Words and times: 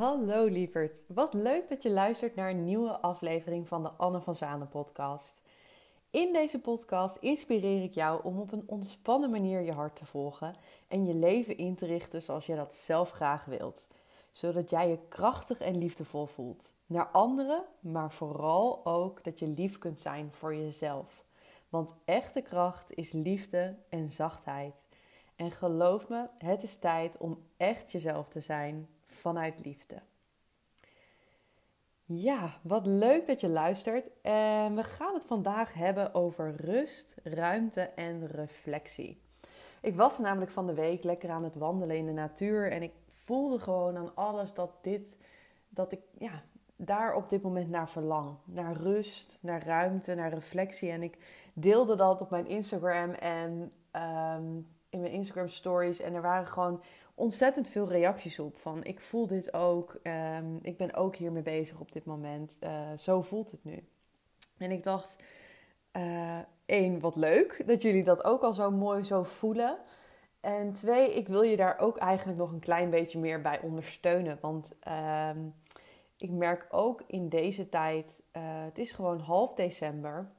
Hallo 0.00 0.44
lieverd, 0.44 1.02
wat 1.06 1.34
leuk 1.34 1.68
dat 1.68 1.82
je 1.82 1.90
luistert 1.90 2.34
naar 2.34 2.50
een 2.50 2.64
nieuwe 2.64 3.00
aflevering 3.00 3.68
van 3.68 3.82
de 3.82 3.88
Anne 3.88 4.20
van 4.20 4.34
Zanen 4.34 4.68
podcast. 4.68 5.42
In 6.10 6.32
deze 6.32 6.60
podcast 6.60 7.16
inspireer 7.16 7.82
ik 7.82 7.94
jou 7.94 8.24
om 8.24 8.40
op 8.40 8.52
een 8.52 8.62
ontspannen 8.66 9.30
manier 9.30 9.60
je 9.60 9.72
hart 9.72 9.96
te 9.96 10.06
volgen 10.06 10.54
en 10.88 11.06
je 11.06 11.14
leven 11.14 11.56
in 11.56 11.74
te 11.74 11.86
richten 11.86 12.22
zoals 12.22 12.46
jij 12.46 12.56
dat 12.56 12.74
zelf 12.74 13.10
graag 13.10 13.44
wilt. 13.44 13.88
Zodat 14.30 14.70
jij 14.70 14.88
je 14.88 14.98
krachtig 15.08 15.58
en 15.58 15.78
liefdevol 15.78 16.26
voelt. 16.26 16.74
Naar 16.86 17.06
anderen, 17.06 17.64
maar 17.80 18.12
vooral 18.12 18.86
ook 18.86 19.24
dat 19.24 19.38
je 19.38 19.48
lief 19.48 19.78
kunt 19.78 19.98
zijn 19.98 20.28
voor 20.32 20.54
jezelf. 20.54 21.24
Want 21.68 21.94
echte 22.04 22.40
kracht 22.40 22.94
is 22.94 23.12
liefde 23.12 23.76
en 23.88 24.08
zachtheid. 24.08 24.86
En 25.36 25.50
geloof 25.50 26.08
me, 26.08 26.26
het 26.38 26.62
is 26.62 26.78
tijd 26.78 27.16
om 27.16 27.38
echt 27.56 27.92
jezelf 27.92 28.28
te 28.28 28.40
zijn 28.40 28.88
vanuit 29.10 29.64
liefde. 29.64 30.02
Ja, 32.04 32.58
wat 32.62 32.86
leuk 32.86 33.26
dat 33.26 33.40
je 33.40 33.48
luistert. 33.48 34.10
En 34.22 34.74
we 34.74 34.84
gaan 34.84 35.14
het 35.14 35.24
vandaag 35.24 35.74
hebben 35.74 36.14
over 36.14 36.56
rust, 36.56 37.16
ruimte 37.22 37.80
en 37.80 38.26
reflectie. 38.26 39.20
Ik 39.80 39.96
was 39.96 40.18
namelijk 40.18 40.50
van 40.50 40.66
de 40.66 40.74
week 40.74 41.04
lekker 41.04 41.30
aan 41.30 41.44
het 41.44 41.54
wandelen 41.54 41.96
in 41.96 42.06
de 42.06 42.12
natuur 42.12 42.72
en 42.72 42.82
ik 42.82 42.92
voelde 43.08 43.58
gewoon 43.58 43.96
aan 43.96 44.14
alles 44.14 44.54
dat 44.54 44.70
dit, 44.80 45.16
dat 45.68 45.92
ik 45.92 46.00
ja, 46.18 46.42
daar 46.76 47.14
op 47.14 47.28
dit 47.28 47.42
moment 47.42 47.70
naar 47.70 47.88
verlang. 47.88 48.36
Naar 48.44 48.76
rust, 48.76 49.38
naar 49.42 49.66
ruimte, 49.66 50.14
naar 50.14 50.32
reflectie. 50.32 50.90
En 50.90 51.02
ik 51.02 51.18
deelde 51.52 51.96
dat 51.96 52.20
op 52.20 52.30
mijn 52.30 52.46
Instagram 52.46 53.10
en 53.10 53.72
ehm, 53.90 54.56
in 54.88 55.00
mijn 55.00 55.12
Instagram 55.12 55.48
stories. 55.48 56.00
En 56.00 56.14
er 56.14 56.22
waren 56.22 56.46
gewoon 56.46 56.82
ontzettend 57.20 57.68
veel 57.68 57.88
reacties 57.88 58.38
op. 58.38 58.56
Van 58.56 58.84
ik 58.84 59.00
voel 59.00 59.26
dit 59.26 59.54
ook. 59.54 60.00
Um, 60.02 60.58
ik 60.62 60.76
ben 60.76 60.94
ook 60.94 61.16
hiermee 61.16 61.42
bezig 61.42 61.80
op 61.80 61.92
dit 61.92 62.04
moment. 62.04 62.58
Uh, 62.62 62.90
zo 62.98 63.22
voelt 63.22 63.50
het 63.50 63.64
nu. 63.64 63.84
En 64.58 64.70
ik 64.70 64.82
dacht, 64.82 65.22
uh, 65.92 66.38
één, 66.66 67.00
wat 67.00 67.16
leuk 67.16 67.62
dat 67.66 67.82
jullie 67.82 68.04
dat 68.04 68.24
ook 68.24 68.42
al 68.42 68.52
zo 68.52 68.70
mooi 68.70 69.04
zo 69.04 69.22
voelen. 69.22 69.78
En 70.40 70.72
twee, 70.72 71.14
ik 71.14 71.28
wil 71.28 71.42
je 71.42 71.56
daar 71.56 71.78
ook 71.78 71.96
eigenlijk 71.96 72.38
nog 72.38 72.52
een 72.52 72.60
klein 72.60 72.90
beetje 72.90 73.18
meer 73.18 73.40
bij 73.40 73.60
ondersteunen. 73.60 74.38
Want 74.40 74.72
um, 75.36 75.54
ik 76.16 76.30
merk 76.30 76.66
ook 76.70 77.02
in 77.06 77.28
deze 77.28 77.68
tijd, 77.68 78.22
uh, 78.32 78.42
het 78.44 78.78
is 78.78 78.92
gewoon 78.92 79.18
half 79.20 79.54
december. 79.54 80.30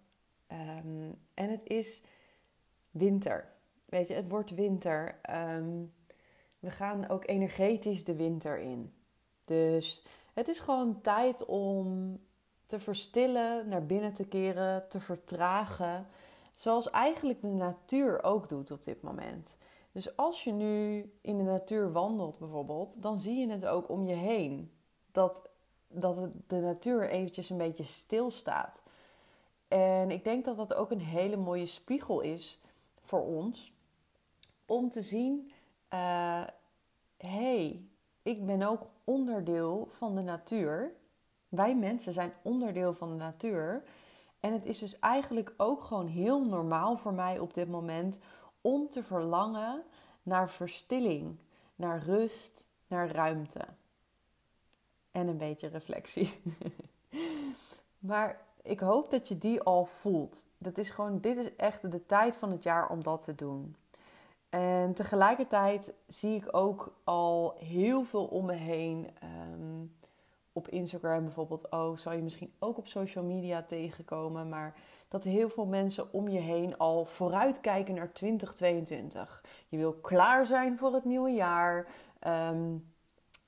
Um, 0.52 1.16
en 1.34 1.50
het 1.50 1.62
is 1.64 2.02
winter. 2.92 3.50
Weet 3.86 4.08
je, 4.08 4.14
het 4.14 4.30
wordt 4.30 4.50
winter. 4.50 5.20
We 6.62 6.72
gaan 6.72 7.10
ook 7.10 7.28
energetisch 7.28 8.04
de 8.04 8.16
winter 8.16 8.60
in. 8.60 8.94
Dus 9.46 10.04
het 10.34 10.48
is 10.48 10.60
gewoon 10.60 11.02
tijd 11.02 11.46
om 11.46 12.20
te 12.66 12.80
verstillen, 12.80 13.68
naar 13.68 13.86
binnen 13.86 14.14
te 14.14 14.28
keren, 14.28 14.90
te 14.90 15.00
vertragen. 15.00 16.08
Zoals 16.52 16.90
eigenlijk 16.90 17.42
de 17.42 17.48
natuur 17.48 18.24
ook 18.24 18.50
doet 18.50 18.72
op 18.72 18.84
dit 18.84 19.02
moment. 19.02 19.58
Dus 19.92 20.18
als 20.18 20.44
je 20.44 20.52
nu 20.52 21.12
in 21.22 21.38
de 21.38 21.44
natuur 21.44 21.92
wandelt 21.92 22.38
bijvoorbeeld, 22.40 23.02
dan 23.02 23.20
zie 23.20 23.40
je 23.40 23.50
het 23.50 23.66
ook 23.66 23.90
om 23.90 24.06
je 24.06 24.16
heen. 24.16 24.72
Dat, 25.12 25.50
dat 25.88 26.30
de 26.48 26.60
natuur 26.60 27.10
eventjes 27.10 27.50
een 27.50 27.58
beetje 27.58 27.84
stilstaat. 27.84 28.82
En 29.68 30.12
ik 30.12 30.24
denk 30.24 30.46
dat 30.46 30.58
dat 30.58 30.74
ook 30.74 30.92
een 30.92 31.02
hele 31.02 31.38
mooie 31.38 31.66
spiegel 31.66 32.22
is 32.22 32.60
voor 33.00 33.22
ons. 33.26 33.74
Om 34.66 34.90
te 34.90 35.02
zien 35.02 35.52
uh, 35.94 36.44
hey, 37.18 37.86
ik 38.24 38.46
ben 38.46 38.62
ook 38.62 38.88
onderdeel 39.04 39.88
van 39.92 40.16
de 40.16 40.22
natuur. 40.22 40.92
Wij 41.50 41.76
mensen 41.76 42.14
zijn 42.14 42.34
onderdeel 42.42 42.94
van 42.94 43.10
de 43.10 43.16
natuur. 43.16 43.84
En 44.40 44.54
het 44.54 44.66
is 44.66 44.80
dus 44.80 45.00
eigenlijk 45.00 45.54
ook 45.58 45.82
gewoon 45.82 46.08
heel 46.08 46.46
normaal 46.46 46.98
voor 46.98 47.14
mij 47.14 47.40
op 47.40 47.54
dit 47.54 47.68
moment 47.68 48.20
om 48.62 48.90
te 48.90 49.04
verlangen 49.04 49.84
naar 50.24 50.50
verstilling, 50.50 51.38
naar 51.76 52.04
rust, 52.04 52.68
naar 52.88 53.12
ruimte. 53.12 53.66
En 55.12 55.28
een 55.28 55.38
beetje 55.38 55.68
reflectie. 55.68 56.42
maar 58.00 58.42
ik 58.62 58.80
hoop 58.80 59.12
dat 59.12 59.28
je 59.28 59.38
die 59.38 59.62
al 59.62 59.86
voelt. 59.86 60.46
Dat 60.58 60.78
is 60.78 60.90
gewoon, 60.90 61.20
dit 61.20 61.38
is 61.38 61.56
echt 61.56 61.92
de 61.92 62.06
tijd 62.06 62.36
van 62.36 62.52
het 62.52 62.64
jaar 62.64 62.90
om 62.90 63.04
dat 63.04 63.22
te 63.22 63.36
doen. 63.36 63.76
En 64.52 64.94
tegelijkertijd 64.94 65.94
zie 66.08 66.36
ik 66.36 66.48
ook 66.52 66.94
al 67.04 67.56
heel 67.58 68.04
veel 68.04 68.26
om 68.26 68.46
me 68.46 68.54
heen. 68.54 69.10
Um, 69.54 69.96
op 70.54 70.68
Instagram 70.68 71.24
bijvoorbeeld 71.24 71.70
oh, 71.70 71.98
Zou 71.98 72.16
je 72.16 72.22
misschien 72.22 72.54
ook 72.60 72.78
op 72.78 72.88
social 72.88 73.24
media 73.24 73.64
tegenkomen. 73.64 74.50
Maar 74.50 74.76
dat 75.08 75.24
heel 75.24 75.50
veel 75.50 75.66
mensen 75.66 76.14
om 76.14 76.28
je 76.28 76.40
heen 76.40 76.78
al 76.78 77.06
vooruitkijken 77.06 77.96
naar 77.96 78.14
2022. 78.14 79.44
Je 79.68 79.78
wil 79.78 79.94
klaar 79.94 80.46
zijn 80.46 80.78
voor 80.78 80.94
het 80.94 81.06
nieuwe 81.06 81.32
jaar. 81.32 81.88
Um, 82.28 82.94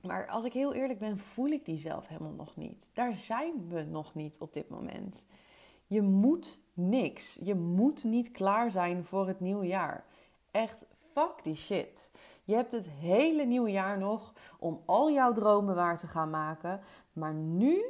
maar 0.02 0.28
als 0.28 0.44
ik 0.44 0.54
heel 0.54 0.74
eerlijk 0.74 1.00
ben, 1.00 1.20
voel 1.20 1.48
ik 1.48 1.66
die 1.66 1.78
zelf 1.78 2.08
helemaal 2.08 2.32
nog 2.32 2.56
niet. 2.56 2.90
Daar 2.94 3.14
zijn 3.14 3.68
we 3.68 3.84
nog 3.84 4.14
niet 4.14 4.38
op 4.40 4.54
dit 4.54 4.70
moment. 4.70 5.26
Je 5.88 6.02
moet 6.02 6.60
niks. 6.74 7.38
Je 7.42 7.56
moet 7.56 8.04
niet 8.04 8.32
klaar 8.32 8.72
zijn 8.72 9.06
voor 9.06 9.28
het 9.28 9.40
nieuwe 9.40 9.68
jaar. 9.68 10.06
Echt 10.52 10.86
fuck 11.14 11.44
die 11.44 11.56
shit. 11.56 12.10
Je 12.44 12.56
hebt 12.56 12.72
het 12.72 12.90
hele 12.90 13.44
nieuwe 13.44 13.72
jaar 13.72 13.98
nog 13.98 14.34
om 14.60 14.84
al 14.86 15.12
jouw 15.12 15.32
dromen 15.32 15.76
waar 15.76 15.98
te 15.98 16.08
gaan 16.08 16.30
maken. 16.30 16.82
Maar 17.14 17.34
nu 17.34 17.84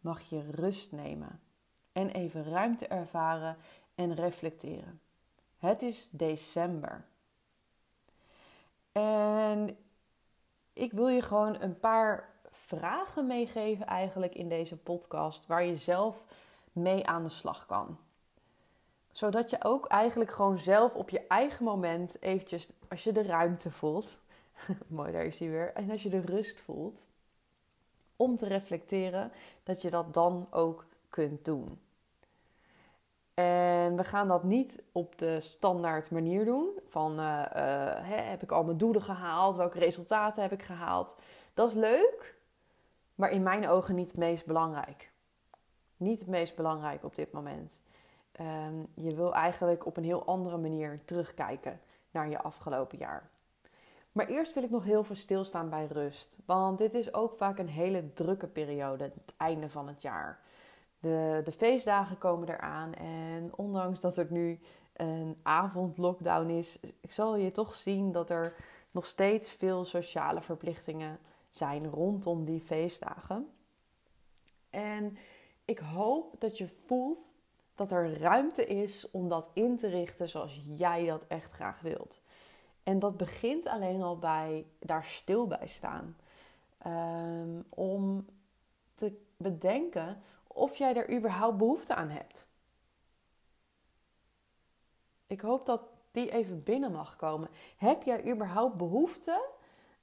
mag 0.00 0.22
je 0.22 0.50
rust 0.50 0.92
nemen. 0.92 1.40
En 1.92 2.10
even 2.10 2.44
ruimte 2.44 2.86
ervaren 2.86 3.56
en 3.94 4.14
reflecteren. 4.14 5.00
Het 5.58 5.82
is 5.82 6.08
december. 6.10 7.04
En 8.92 9.76
ik 10.72 10.92
wil 10.92 11.08
je 11.08 11.22
gewoon 11.22 11.60
een 11.60 11.80
paar 11.80 12.34
vragen 12.50 13.26
meegeven 13.26 13.86
eigenlijk 13.86 14.34
in 14.34 14.48
deze 14.48 14.76
podcast. 14.76 15.46
Waar 15.46 15.64
je 15.64 15.76
zelf 15.76 16.24
mee 16.72 17.06
aan 17.06 17.22
de 17.22 17.28
slag 17.28 17.66
kan 17.66 17.98
zodat 19.16 19.50
je 19.50 19.64
ook 19.64 19.86
eigenlijk 19.86 20.30
gewoon 20.30 20.58
zelf 20.58 20.94
op 20.94 21.10
je 21.10 21.26
eigen 21.26 21.64
moment 21.64 22.22
eventjes, 22.22 22.70
als 22.88 23.04
je 23.04 23.12
de 23.12 23.22
ruimte 23.22 23.70
voelt, 23.70 24.16
mooi 24.88 25.12
daar 25.12 25.24
is 25.24 25.38
hij 25.38 25.48
weer, 25.48 25.72
en 25.72 25.90
als 25.90 26.02
je 26.02 26.08
de 26.08 26.20
rust 26.20 26.60
voelt, 26.60 27.08
om 28.16 28.36
te 28.36 28.46
reflecteren, 28.46 29.32
dat 29.62 29.82
je 29.82 29.90
dat 29.90 30.14
dan 30.14 30.46
ook 30.50 30.86
kunt 31.08 31.44
doen. 31.44 31.80
En 33.34 33.96
we 33.96 34.04
gaan 34.04 34.28
dat 34.28 34.42
niet 34.42 34.82
op 34.92 35.18
de 35.18 35.40
standaard 35.40 36.10
manier 36.10 36.44
doen. 36.44 36.68
Van 36.88 37.20
uh, 37.20 37.26
uh, 37.26 37.42
hè, 38.02 38.20
heb 38.20 38.42
ik 38.42 38.52
al 38.52 38.64
mijn 38.64 38.78
doelen 38.78 39.02
gehaald? 39.02 39.56
Welke 39.56 39.78
resultaten 39.78 40.42
heb 40.42 40.52
ik 40.52 40.62
gehaald? 40.62 41.16
Dat 41.54 41.68
is 41.68 41.74
leuk, 41.74 42.34
maar 43.14 43.30
in 43.30 43.42
mijn 43.42 43.68
ogen 43.68 43.94
niet 43.94 44.08
het 44.08 44.16
meest 44.16 44.46
belangrijk. 44.46 45.10
Niet 45.96 46.18
het 46.18 46.28
meest 46.28 46.56
belangrijk 46.56 47.04
op 47.04 47.14
dit 47.14 47.32
moment. 47.32 47.84
Um, 48.40 48.86
je 48.94 49.14
wil 49.14 49.34
eigenlijk 49.34 49.86
op 49.86 49.96
een 49.96 50.04
heel 50.04 50.24
andere 50.24 50.56
manier 50.56 51.00
terugkijken 51.04 51.80
naar 52.10 52.28
je 52.28 52.42
afgelopen 52.42 52.98
jaar. 52.98 53.30
Maar 54.12 54.26
eerst 54.26 54.54
wil 54.54 54.62
ik 54.62 54.70
nog 54.70 54.84
heel 54.84 55.04
veel 55.04 55.14
stilstaan 55.14 55.68
bij 55.68 55.86
rust. 55.86 56.38
Want 56.46 56.78
dit 56.78 56.94
is 56.94 57.14
ook 57.14 57.34
vaak 57.34 57.58
een 57.58 57.68
hele 57.68 58.12
drukke 58.12 58.46
periode, 58.46 59.04
het 59.04 59.34
einde 59.36 59.70
van 59.70 59.88
het 59.88 60.02
jaar. 60.02 60.40
De, 61.00 61.40
de 61.44 61.52
feestdagen 61.52 62.18
komen 62.18 62.48
eraan 62.48 62.94
en 62.94 63.50
ondanks 63.56 64.00
dat 64.00 64.16
er 64.16 64.26
nu 64.30 64.60
een 64.92 65.36
avondlockdown 65.42 66.48
is, 66.48 66.80
ik 67.00 67.12
zal 67.12 67.36
je 67.36 67.50
toch 67.50 67.74
zien 67.74 68.12
dat 68.12 68.30
er 68.30 68.54
nog 68.90 69.06
steeds 69.06 69.52
veel 69.52 69.84
sociale 69.84 70.42
verplichtingen 70.42 71.18
zijn 71.50 71.90
rondom 71.90 72.44
die 72.44 72.60
feestdagen. 72.60 73.50
En 74.70 75.16
ik 75.64 75.78
hoop 75.78 76.40
dat 76.40 76.58
je 76.58 76.68
voelt 76.86 77.34
dat 77.76 77.90
er 77.90 78.18
ruimte 78.18 78.66
is 78.66 79.10
om 79.10 79.28
dat 79.28 79.50
in 79.52 79.76
te 79.76 79.88
richten 79.88 80.28
zoals 80.28 80.62
jij 80.64 81.06
dat 81.06 81.26
echt 81.26 81.52
graag 81.52 81.80
wilt. 81.80 82.20
En 82.82 82.98
dat 82.98 83.16
begint 83.16 83.66
alleen 83.66 84.02
al 84.02 84.18
bij 84.18 84.66
daar 84.78 85.04
stil 85.04 85.46
bij 85.46 85.66
staan. 85.66 86.16
Um, 86.86 87.64
om 87.68 88.26
te 88.94 89.20
bedenken 89.36 90.22
of 90.46 90.76
jij 90.76 90.94
er 90.94 91.14
überhaupt 91.16 91.56
behoefte 91.56 91.94
aan 91.94 92.08
hebt. 92.08 92.48
Ik 95.26 95.40
hoop 95.40 95.66
dat 95.66 95.80
die 96.10 96.30
even 96.30 96.62
binnen 96.62 96.92
mag 96.92 97.16
komen. 97.16 97.48
Heb 97.76 98.02
jij 98.02 98.32
überhaupt 98.32 98.76
behoefte 98.76 99.48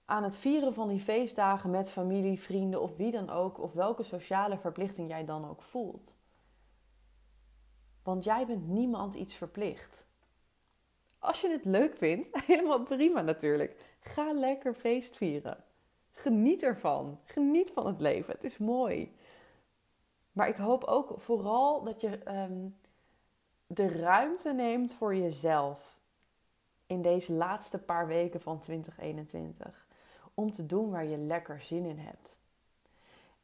aan 0.05 0.23
het 0.23 0.35
vieren 0.35 0.73
van 0.73 0.87
die 0.87 0.99
feestdagen 0.99 1.69
met 1.69 1.89
familie, 1.89 2.39
vrienden 2.39 2.81
of 2.81 2.97
wie 2.97 3.11
dan 3.11 3.29
ook, 3.29 3.59
of 3.59 3.73
welke 3.73 4.03
sociale 4.03 4.57
verplichting 4.57 5.09
jij 5.09 5.25
dan 5.25 5.49
ook 5.49 5.61
voelt? 5.61 6.13
Want 8.03 8.23
jij 8.23 8.45
bent 8.45 8.67
niemand 8.67 9.15
iets 9.15 9.35
verplicht. 9.35 10.05
Als 11.19 11.41
je 11.41 11.49
het 11.49 11.65
leuk 11.65 11.97
vindt, 11.97 12.29
helemaal 12.45 12.83
prima 12.83 13.21
natuurlijk. 13.21 13.95
Ga 13.99 14.33
lekker 14.33 14.73
feest 14.73 15.15
vieren. 15.15 15.63
Geniet 16.11 16.63
ervan. 16.63 17.19
Geniet 17.23 17.69
van 17.69 17.87
het 17.87 17.99
leven. 17.99 18.33
Het 18.33 18.43
is 18.43 18.57
mooi. 18.57 19.15
Maar 20.31 20.47
ik 20.47 20.55
hoop 20.55 20.83
ook 20.83 21.13
vooral 21.17 21.83
dat 21.83 22.01
je 22.01 22.17
ehm, 22.17 22.67
de 23.67 23.87
ruimte 23.87 24.53
neemt 24.53 24.93
voor 24.93 25.15
jezelf 25.15 25.99
in 26.85 27.01
deze 27.01 27.33
laatste 27.33 27.83
paar 27.83 28.07
weken 28.07 28.41
van 28.41 28.59
2021. 28.59 29.87
Om 30.33 30.51
te 30.51 30.65
doen 30.65 30.91
waar 30.91 31.05
je 31.05 31.17
lekker 31.17 31.61
zin 31.61 31.85
in 31.85 31.97
hebt. 31.97 32.37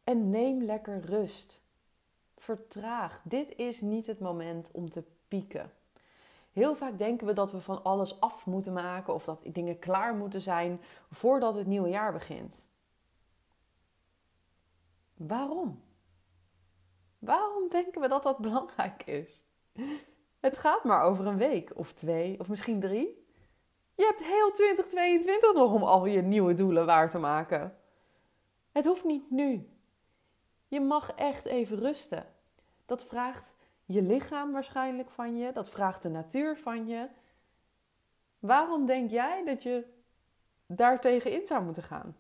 En 0.03 0.29
neem 0.29 0.63
lekker 0.63 1.00
rust. 1.00 1.62
Vertraag. 2.50 3.22
Dit 3.24 3.56
is 3.56 3.81
niet 3.81 4.07
het 4.07 4.19
moment 4.19 4.72
om 4.74 4.90
te 4.90 5.04
pieken. 5.28 5.72
Heel 6.51 6.75
vaak 6.75 6.98
denken 6.98 7.28
we 7.28 7.34
dat 7.34 7.51
we 7.51 7.62
van 7.62 7.84
alles 7.84 8.19
af 8.19 8.46
moeten 8.46 8.74
maken 8.74 9.13
of 9.13 9.24
dat 9.24 9.42
dingen 9.44 9.80
klaar 9.80 10.16
moeten 10.16 10.42
zijn 10.42 10.81
voordat 11.12 11.56
het 11.56 11.68
nieuwe 11.68 11.90
jaar 11.90 12.13
begint. 12.13 12.66
Waarom? 15.13 15.84
Waarom 17.19 17.69
denken 17.69 18.01
we 18.01 18.07
dat 18.07 18.24
dat 18.24 18.38
belangrijk 18.38 19.04
is? 19.04 19.44
Het 20.40 20.57
gaat 20.57 20.84
maar 20.84 21.01
over 21.01 21.28
een 21.28 21.38
week 21.38 21.72
of 21.75 21.94
twee 21.94 22.40
of 22.40 22.50
misschien 22.50 22.80
drie. 22.80 23.28
Je 23.96 24.04
hebt 24.06 24.24
heel 24.24 24.51
2022 24.51 25.54
nog 25.54 25.74
om 25.74 25.84
al 25.84 26.06
je 26.06 26.22
nieuwe 26.22 26.54
doelen 26.54 26.86
waar 26.86 27.10
te 27.10 27.19
maken. 27.19 27.78
Het 28.72 28.86
hoeft 28.86 29.04
niet 29.04 29.31
nu. 29.31 29.69
Je 30.68 30.81
mag 30.81 31.12
echt 31.12 31.46
even 31.46 31.80
rusten. 31.80 32.38
Dat 32.89 33.06
vraagt 33.06 33.56
je 33.86 34.01
lichaam 34.01 34.51
waarschijnlijk 34.51 35.09
van 35.09 35.38
je. 35.38 35.51
Dat 35.51 35.69
vraagt 35.69 36.01
de 36.01 36.09
natuur 36.09 36.57
van 36.57 36.88
je. 36.88 37.07
Waarom 38.39 38.86
denk 38.86 39.09
jij 39.09 39.45
dat 39.45 39.63
je 39.63 39.86
daar 40.65 41.00
tegenin 41.00 41.47
zou 41.47 41.63
moeten 41.63 41.83
gaan? 41.83 42.18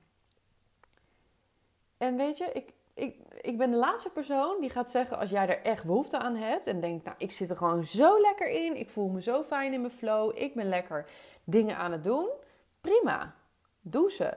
En 1.97 2.15
weet 2.15 2.37
je, 2.37 2.49
ik, 2.53 2.73
ik, 2.93 3.15
ik 3.41 3.57
ben 3.57 3.71
de 3.71 3.77
laatste 3.77 4.09
persoon 4.09 4.61
die 4.61 4.69
gaat 4.69 4.89
zeggen 4.89 5.17
als 5.17 5.29
jij 5.29 5.47
er 5.47 5.61
echt 5.61 5.85
behoefte 5.85 6.17
aan 6.17 6.35
hebt 6.35 6.67
en 6.67 6.79
denkt, 6.79 7.05
nou, 7.05 7.15
ik 7.19 7.31
zit 7.31 7.49
er 7.49 7.57
gewoon 7.57 7.83
zo 7.83 8.21
lekker 8.21 8.47
in, 8.47 8.75
ik 8.75 8.89
voel 8.89 9.07
me 9.07 9.21
zo 9.21 9.43
fijn 9.43 9.73
in 9.73 9.81
mijn 9.81 9.93
flow, 9.93 10.37
ik 10.37 10.53
ben 10.53 10.69
lekker 10.69 11.09
dingen 11.43 11.77
aan 11.77 11.91
het 11.91 12.03
doen. 12.03 12.29
Prima, 12.81 13.35
doe 13.81 14.11
ze. 14.11 14.33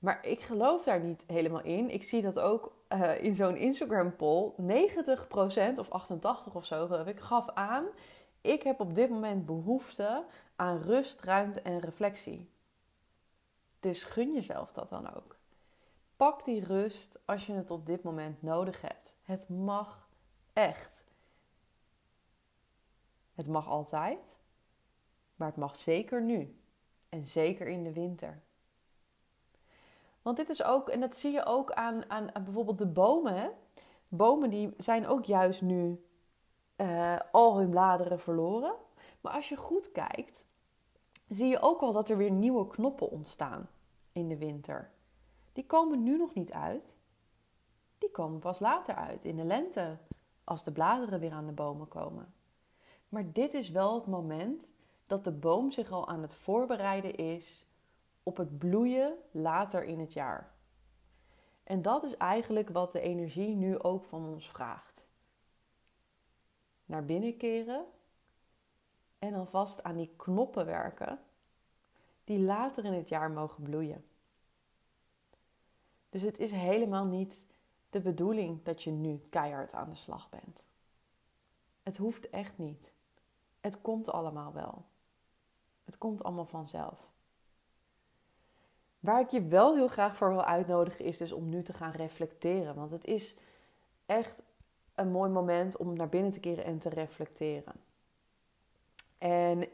Maar 0.00 0.26
ik 0.26 0.40
geloof 0.40 0.84
daar 0.84 1.00
niet 1.00 1.24
helemaal 1.26 1.62
in. 1.62 1.90
Ik 1.90 2.02
zie 2.02 2.22
dat 2.22 2.38
ook 2.38 2.76
uh, 2.88 3.24
in 3.24 3.34
zo'n 3.34 3.56
Instagram 3.56 4.16
poll. 4.16 4.52
90% 4.52 4.54
of 5.76 5.90
88 5.90 6.54
of 6.54 6.64
zo 6.64 6.86
geloof 6.86 7.06
ik 7.06 7.20
gaf 7.20 7.48
aan. 7.48 7.86
Ik 8.40 8.62
heb 8.62 8.80
op 8.80 8.94
dit 8.94 9.10
moment 9.10 9.46
behoefte 9.46 10.24
aan 10.56 10.82
rust, 10.82 11.20
ruimte 11.20 11.60
en 11.60 11.80
reflectie. 11.80 12.50
Dus 13.80 14.04
gun 14.04 14.32
jezelf 14.32 14.72
dat 14.72 14.90
dan 14.90 15.14
ook. 15.14 15.36
Pak 16.16 16.44
die 16.44 16.64
rust 16.64 17.18
als 17.24 17.46
je 17.46 17.52
het 17.52 17.70
op 17.70 17.86
dit 17.86 18.02
moment 18.02 18.42
nodig 18.42 18.80
hebt. 18.80 19.16
Het 19.22 19.48
mag 19.48 20.08
echt. 20.52 21.04
Het 23.34 23.46
mag 23.46 23.68
altijd, 23.68 24.38
maar 25.36 25.48
het 25.48 25.56
mag 25.56 25.76
zeker 25.76 26.22
nu. 26.22 26.60
En 27.08 27.24
zeker 27.24 27.66
in 27.66 27.82
de 27.82 27.92
winter. 27.92 28.42
Want 30.22 30.36
dit 30.36 30.48
is 30.48 30.62
ook, 30.62 30.88
en 30.88 31.00
dat 31.00 31.16
zie 31.16 31.32
je 31.32 31.44
ook 31.44 31.72
aan, 31.72 32.10
aan, 32.10 32.30
bijvoorbeeld 32.44 32.78
de 32.78 32.86
bomen. 32.86 33.52
Bomen 34.08 34.50
die 34.50 34.74
zijn 34.76 35.06
ook 35.06 35.24
juist 35.24 35.62
nu 35.62 36.04
uh, 36.76 37.18
al 37.32 37.58
hun 37.58 37.70
bladeren 37.70 38.20
verloren. 38.20 38.74
Maar 39.20 39.32
als 39.32 39.48
je 39.48 39.56
goed 39.56 39.92
kijkt, 39.92 40.46
zie 41.28 41.48
je 41.48 41.60
ook 41.60 41.80
al 41.80 41.92
dat 41.92 42.08
er 42.08 42.16
weer 42.16 42.30
nieuwe 42.30 42.66
knoppen 42.66 43.10
ontstaan 43.10 43.68
in 44.12 44.28
de 44.28 44.36
winter. 44.36 44.90
Die 45.52 45.66
komen 45.66 46.02
nu 46.02 46.16
nog 46.16 46.34
niet 46.34 46.52
uit. 46.52 46.96
Die 47.98 48.10
komen 48.10 48.40
pas 48.40 48.58
later 48.58 48.94
uit, 48.94 49.24
in 49.24 49.36
de 49.36 49.44
lente, 49.44 49.98
als 50.44 50.64
de 50.64 50.72
bladeren 50.72 51.20
weer 51.20 51.32
aan 51.32 51.46
de 51.46 51.52
bomen 51.52 51.88
komen. 51.88 52.34
Maar 53.08 53.32
dit 53.32 53.54
is 53.54 53.70
wel 53.70 53.94
het 53.94 54.06
moment 54.06 54.72
dat 55.06 55.24
de 55.24 55.32
boom 55.32 55.70
zich 55.70 55.90
al 55.90 56.08
aan 56.08 56.22
het 56.22 56.34
voorbereiden 56.34 57.16
is 57.16 57.66
op 58.22 58.36
het 58.36 58.58
bloeien 58.58 59.14
later 59.30 59.84
in 59.84 59.98
het 59.98 60.12
jaar. 60.12 60.52
En 61.62 61.82
dat 61.82 62.02
is 62.02 62.16
eigenlijk 62.16 62.68
wat 62.68 62.92
de 62.92 63.00
energie 63.00 63.54
nu 63.54 63.78
ook 63.78 64.04
van 64.04 64.24
ons 64.28 64.50
vraagt. 64.50 65.04
Naar 66.84 67.04
binnen 67.04 67.36
keren 67.36 67.84
en 69.18 69.34
alvast 69.34 69.82
aan 69.82 69.96
die 69.96 70.12
knoppen 70.16 70.66
werken 70.66 71.20
die 72.24 72.38
later 72.38 72.84
in 72.84 72.92
het 72.92 73.08
jaar 73.08 73.30
mogen 73.30 73.62
bloeien. 73.62 74.04
Dus 76.08 76.22
het 76.22 76.38
is 76.38 76.50
helemaal 76.50 77.04
niet 77.04 77.46
de 77.90 78.00
bedoeling 78.00 78.62
dat 78.62 78.82
je 78.82 78.90
nu 78.90 79.18
keihard 79.30 79.74
aan 79.74 79.88
de 79.88 79.96
slag 79.96 80.28
bent. 80.28 80.62
Het 81.82 81.96
hoeft 81.96 82.30
echt 82.30 82.58
niet. 82.58 82.92
Het 83.60 83.80
komt 83.80 84.10
allemaal 84.10 84.52
wel. 84.52 84.84
Het 85.84 85.98
komt 85.98 86.24
allemaal 86.24 86.46
vanzelf. 86.46 87.08
Waar 89.00 89.20
ik 89.20 89.30
je 89.30 89.46
wel 89.46 89.74
heel 89.74 89.88
graag 89.88 90.16
voor 90.16 90.30
wil 90.30 90.44
uitnodigen 90.44 91.04
is 91.04 91.16
dus 91.16 91.32
om 91.32 91.48
nu 91.48 91.62
te 91.62 91.72
gaan 91.72 91.92
reflecteren. 91.92 92.74
Want 92.74 92.90
het 92.90 93.04
is 93.04 93.36
echt 94.06 94.42
een 94.94 95.10
mooi 95.10 95.30
moment 95.30 95.76
om 95.76 95.96
naar 95.96 96.08
binnen 96.08 96.30
te 96.32 96.40
keren 96.40 96.64
en 96.64 96.78
te 96.78 96.88
reflecteren. 96.88 97.72
En 99.18 99.68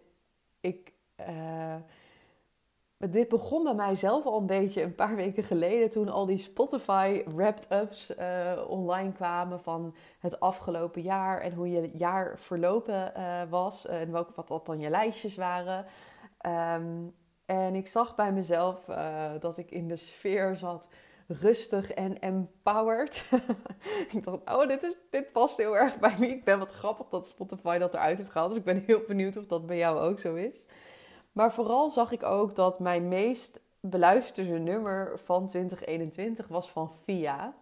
ik, 0.60 0.92
uh, 1.20 1.76
dit 2.96 3.28
begon 3.28 3.62
bij 3.62 3.74
mijzelf 3.74 4.26
al 4.26 4.38
een 4.38 4.46
beetje 4.46 4.82
een 4.82 4.94
paar 4.94 5.16
weken 5.16 5.44
geleden 5.44 5.90
toen 5.90 6.08
al 6.08 6.26
die 6.26 6.38
Spotify 6.38 7.22
wrapped-ups 7.26 8.16
uh, 8.18 8.64
online 8.68 9.12
kwamen 9.12 9.60
van 9.60 9.94
het 10.18 10.40
afgelopen 10.40 11.02
jaar 11.02 11.40
en 11.40 11.52
hoe 11.52 11.70
je 11.70 11.90
jaar 11.96 12.38
verlopen 12.38 13.12
uh, 13.16 13.42
was 13.50 13.86
en 13.86 14.10
wat, 14.10 14.34
wat 14.48 14.66
dan 14.66 14.78
je 14.78 14.90
lijstjes 14.90 15.36
waren. 15.36 15.86
Um, 16.46 17.14
en 17.46 17.74
ik 17.74 17.88
zag 17.88 18.14
bij 18.14 18.32
mezelf 18.32 18.88
uh, 18.88 19.30
dat 19.40 19.58
ik 19.58 19.70
in 19.70 19.88
de 19.88 19.96
sfeer 19.96 20.56
zat, 20.56 20.88
rustig 21.26 21.92
en 21.92 22.20
empowered. 22.20 23.24
ik 24.12 24.24
dacht, 24.24 24.38
oh, 24.44 24.68
dit, 24.68 24.82
is, 24.82 24.94
dit 25.10 25.32
past 25.32 25.56
heel 25.56 25.76
erg 25.76 25.98
bij 25.98 26.16
me. 26.18 26.26
Ik 26.26 26.44
ben 26.44 26.58
wat 26.58 26.70
grappig 26.70 27.08
dat 27.08 27.26
Spotify 27.26 27.78
dat 27.78 27.94
eruit 27.94 28.18
heeft 28.18 28.30
gehaald. 28.30 28.50
Dus 28.50 28.58
ik 28.58 28.64
ben 28.64 28.82
heel 28.86 29.02
benieuwd 29.06 29.36
of 29.36 29.46
dat 29.46 29.66
bij 29.66 29.76
jou 29.76 30.00
ook 30.00 30.18
zo 30.18 30.34
is. 30.34 30.66
Maar 31.32 31.52
vooral 31.52 31.90
zag 31.90 32.12
ik 32.12 32.22
ook 32.22 32.54
dat 32.54 32.80
mijn 32.80 33.08
meest 33.08 33.60
beluisterde 33.80 34.58
nummer 34.58 35.18
van 35.18 35.46
2021 35.46 36.48
was 36.48 36.70
van 36.70 36.92
Via. 37.02 37.54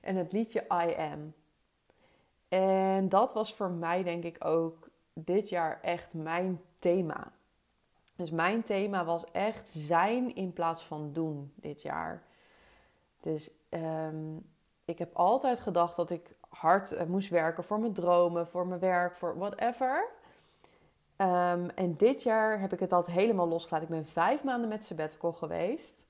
En 0.00 0.16
het 0.16 0.32
liedje 0.32 0.60
I 0.60 0.94
Am. 0.96 1.34
En 2.48 3.08
dat 3.08 3.32
was 3.32 3.54
voor 3.54 3.70
mij 3.70 4.02
denk 4.02 4.24
ik 4.24 4.44
ook 4.44 4.88
dit 5.12 5.48
jaar 5.48 5.78
echt 5.82 6.14
mijn 6.14 6.60
thema. 6.78 7.32
Dus 8.18 8.30
mijn 8.30 8.62
thema 8.62 9.04
was 9.04 9.24
echt 9.32 9.68
zijn 9.68 10.34
in 10.34 10.52
plaats 10.52 10.84
van 10.84 11.12
doen 11.12 11.52
dit 11.54 11.82
jaar. 11.82 12.22
Dus 13.20 13.50
um, 13.70 14.50
ik 14.84 14.98
heb 14.98 15.14
altijd 15.14 15.60
gedacht 15.60 15.96
dat 15.96 16.10
ik 16.10 16.34
hard 16.48 16.92
uh, 16.92 17.02
moest 17.02 17.28
werken 17.28 17.64
voor 17.64 17.80
mijn 17.80 17.92
dromen, 17.92 18.46
voor 18.46 18.66
mijn 18.66 18.80
werk, 18.80 19.16
voor 19.16 19.38
whatever. 19.38 20.08
Um, 21.16 21.70
en 21.70 21.96
dit 21.96 22.22
jaar 22.22 22.60
heb 22.60 22.72
ik 22.72 22.80
het 22.80 22.92
altijd 22.92 23.16
helemaal 23.16 23.48
losgelaten. 23.48 23.88
Ik 23.88 23.94
ben 23.94 24.06
vijf 24.06 24.44
maanden 24.44 24.68
met 24.68 24.84
sabbatical 24.84 25.32
geweest. 25.32 26.06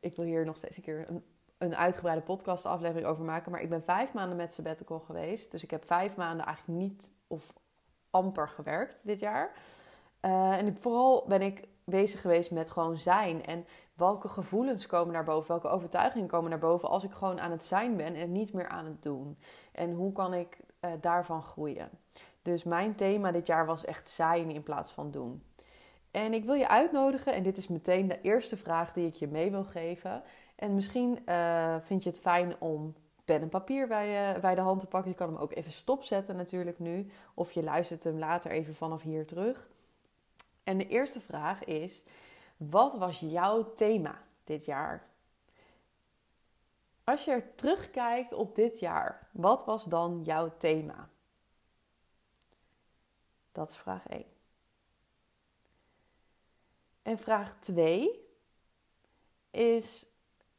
Ik 0.00 0.16
wil 0.16 0.24
hier 0.24 0.44
nog 0.44 0.56
steeds 0.56 0.76
een 0.76 0.82
keer 0.82 1.06
een, 1.58 1.76
uitgebreide 1.76 2.22
podcast 2.22 2.66
aflevering 2.66 3.06
over 3.06 3.24
maken. 3.24 3.52
Maar 3.52 3.62
ik 3.62 3.68
ben 3.68 3.82
vijf 3.82 4.12
maanden 4.12 4.36
met 4.36 4.52
sabbatical 4.52 4.98
geweest. 4.98 5.50
Dus 5.50 5.62
ik 5.62 5.70
heb 5.70 5.84
vijf 5.84 6.16
maanden 6.16 6.46
eigenlijk 6.46 6.78
niet 6.78 7.10
of 7.26 7.52
amper 8.10 8.48
gewerkt 8.48 9.00
dit 9.06 9.20
jaar. 9.20 9.52
Uh, 10.24 10.52
en 10.52 10.76
vooral 10.80 11.24
ben 11.28 11.42
ik 11.42 11.68
bezig 11.84 12.20
geweest 12.20 12.50
met 12.50 12.70
gewoon 12.70 12.96
zijn. 12.96 13.44
En 13.44 13.66
welke 13.94 14.28
gevoelens 14.28 14.86
komen 14.86 15.12
naar 15.12 15.24
boven, 15.24 15.48
welke 15.48 15.68
overtuigingen 15.68 16.28
komen 16.28 16.50
naar 16.50 16.58
boven 16.58 16.88
als 16.88 17.04
ik 17.04 17.12
gewoon 17.12 17.40
aan 17.40 17.50
het 17.50 17.64
zijn 17.64 17.96
ben 17.96 18.14
en 18.14 18.32
niet 18.32 18.52
meer 18.52 18.68
aan 18.68 18.84
het 18.84 19.02
doen. 19.02 19.38
En 19.72 19.92
hoe 19.92 20.12
kan 20.12 20.34
ik 20.34 20.58
uh, 20.80 20.90
daarvan 21.00 21.42
groeien? 21.42 21.90
Dus 22.42 22.64
mijn 22.64 22.94
thema 22.94 23.32
dit 23.32 23.46
jaar 23.46 23.66
was 23.66 23.84
echt 23.84 24.08
zijn 24.08 24.50
in 24.50 24.62
plaats 24.62 24.92
van 24.92 25.10
doen. 25.10 25.42
En 26.10 26.34
ik 26.34 26.44
wil 26.44 26.54
je 26.54 26.68
uitnodigen, 26.68 27.32
en 27.32 27.42
dit 27.42 27.58
is 27.58 27.68
meteen 27.68 28.08
de 28.08 28.20
eerste 28.20 28.56
vraag 28.56 28.92
die 28.92 29.06
ik 29.06 29.14
je 29.14 29.26
mee 29.26 29.50
wil 29.50 29.64
geven. 29.64 30.22
En 30.56 30.74
misschien 30.74 31.18
uh, 31.26 31.76
vind 31.80 32.02
je 32.02 32.10
het 32.10 32.18
fijn 32.18 32.54
om 32.58 32.94
pen 33.24 33.40
en 33.40 33.48
papier 33.48 33.86
bij, 33.86 34.40
bij 34.40 34.54
de 34.54 34.60
hand 34.60 34.80
te 34.80 34.86
pakken. 34.86 35.10
Je 35.10 35.16
kan 35.16 35.28
hem 35.28 35.42
ook 35.42 35.54
even 35.54 35.72
stopzetten 35.72 36.36
natuurlijk 36.36 36.78
nu. 36.78 37.10
Of 37.34 37.52
je 37.52 37.62
luistert 37.62 38.04
hem 38.04 38.18
later 38.18 38.50
even 38.50 38.74
vanaf 38.74 39.02
hier 39.02 39.26
terug. 39.26 39.68
En 40.64 40.78
de 40.78 40.88
eerste 40.88 41.20
vraag 41.20 41.64
is: 41.64 42.04
wat 42.56 42.94
was 42.94 43.20
jouw 43.20 43.72
thema 43.72 44.22
dit 44.44 44.64
jaar? 44.64 45.06
Als 47.04 47.24
je 47.24 47.54
terugkijkt 47.54 48.32
op 48.32 48.54
dit 48.54 48.78
jaar, 48.78 49.28
wat 49.32 49.64
was 49.64 49.84
dan 49.84 50.22
jouw 50.22 50.56
thema? 50.56 51.08
Dat 53.52 53.70
is 53.70 53.76
vraag 53.76 54.06
1. 54.06 54.24
En 57.02 57.18
vraag 57.18 57.58
2 57.58 58.28
is, 59.50 60.06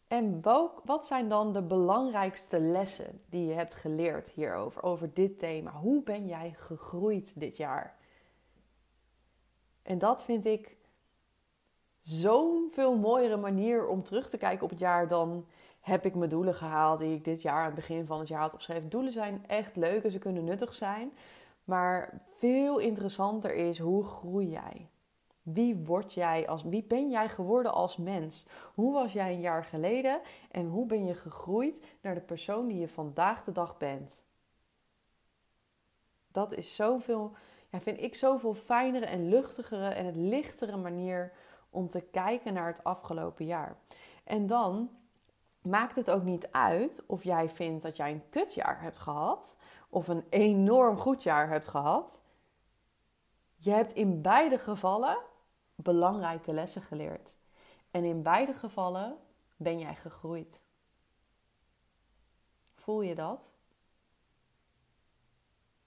en 0.07 0.41
wat 0.83 1.05
zijn 1.05 1.29
dan 1.29 1.53
de 1.53 1.61
belangrijkste 1.61 2.59
lessen 2.59 3.21
die 3.29 3.45
je 3.45 3.53
hebt 3.53 3.75
geleerd 3.75 4.29
hierover, 4.29 4.83
over 4.83 5.13
dit 5.13 5.39
thema? 5.39 5.71
Hoe 5.71 6.03
ben 6.03 6.27
jij 6.27 6.55
gegroeid 6.57 7.39
dit 7.39 7.57
jaar? 7.57 7.97
En 9.85 9.97
dat 9.97 10.23
vind 10.23 10.45
ik 10.45 10.77
zo'n 12.01 12.69
veel 12.73 12.95
mooiere 12.95 13.37
manier 13.37 13.87
om 13.87 14.03
terug 14.03 14.29
te 14.29 14.37
kijken 14.37 14.63
op 14.63 14.69
het 14.69 14.79
jaar 14.79 15.07
dan 15.07 15.45
heb 15.81 16.05
ik 16.05 16.15
mijn 16.15 16.29
doelen 16.29 16.55
gehaald 16.55 16.99
die 16.99 17.15
ik 17.15 17.23
dit 17.23 17.41
jaar 17.41 17.59
aan 17.59 17.65
het 17.65 17.75
begin 17.75 18.05
van 18.05 18.19
het 18.19 18.27
jaar 18.27 18.41
had 18.41 18.51
opgeschreven. 18.51 18.89
Doelen 18.89 19.11
zijn 19.11 19.43
echt 19.47 19.75
leuk 19.75 20.03
en 20.03 20.11
ze 20.11 20.19
kunnen 20.19 20.43
nuttig 20.43 20.75
zijn. 20.75 21.11
Maar 21.63 22.21
veel 22.37 22.77
interessanter 22.77 23.55
is 23.55 23.79
hoe 23.79 24.03
groei 24.03 24.49
jij? 24.49 24.89
Wie 25.41 25.75
word 25.85 26.13
jij 26.13 26.47
als 26.47 26.63
wie 26.63 26.83
ben 26.83 27.09
jij 27.09 27.29
geworden 27.29 27.73
als 27.73 27.97
mens? 27.97 28.45
Hoe 28.73 28.93
was 28.93 29.13
jij 29.13 29.33
een 29.33 29.39
jaar 29.39 29.63
geleden 29.63 30.21
en 30.51 30.67
hoe 30.67 30.85
ben 30.85 31.05
je 31.05 31.13
gegroeid 31.13 31.83
naar 32.01 32.13
de 32.13 32.21
persoon 32.21 32.67
die 32.67 32.79
je 32.79 32.87
vandaag 32.87 33.43
de 33.43 33.51
dag 33.51 33.77
bent? 33.77 34.25
Dat 36.31 36.53
is 36.53 36.75
zoveel, 36.75 37.31
vind 37.81 38.01
ik 38.01 38.15
zoveel 38.15 38.53
fijnere 38.53 39.05
en 39.05 39.29
luchtigere 39.29 39.87
en 39.87 40.05
het 40.05 40.15
lichtere 40.15 40.77
manier 40.77 41.33
om 41.69 41.89
te 41.89 42.01
kijken 42.01 42.53
naar 42.53 42.67
het 42.67 42.83
afgelopen 42.83 43.45
jaar. 43.45 43.77
En 44.23 44.47
dan 44.47 44.89
maakt 45.61 45.95
het 45.95 46.11
ook 46.11 46.23
niet 46.23 46.51
uit 46.51 47.03
of 47.07 47.23
jij 47.23 47.49
vindt 47.49 47.83
dat 47.83 47.97
jij 47.97 48.11
een 48.11 48.29
kutjaar 48.29 48.81
hebt 48.81 48.99
gehad 48.99 49.55
of 49.89 50.07
een 50.07 50.25
enorm 50.29 50.97
goed 50.97 51.23
jaar 51.23 51.49
hebt 51.49 51.67
gehad. 51.67 52.21
Je 53.55 53.71
hebt 53.71 53.93
in 53.93 54.21
beide 54.21 54.57
gevallen 54.57 55.17
belangrijke 55.75 56.53
lessen 56.53 56.81
geleerd. 56.81 57.35
En 57.91 58.03
in 58.03 58.21
beide 58.21 58.53
gevallen 58.53 59.17
ben 59.57 59.79
jij 59.79 59.95
gegroeid. 59.95 60.63
Voel 62.75 63.01
je 63.01 63.15
dat? 63.15 63.54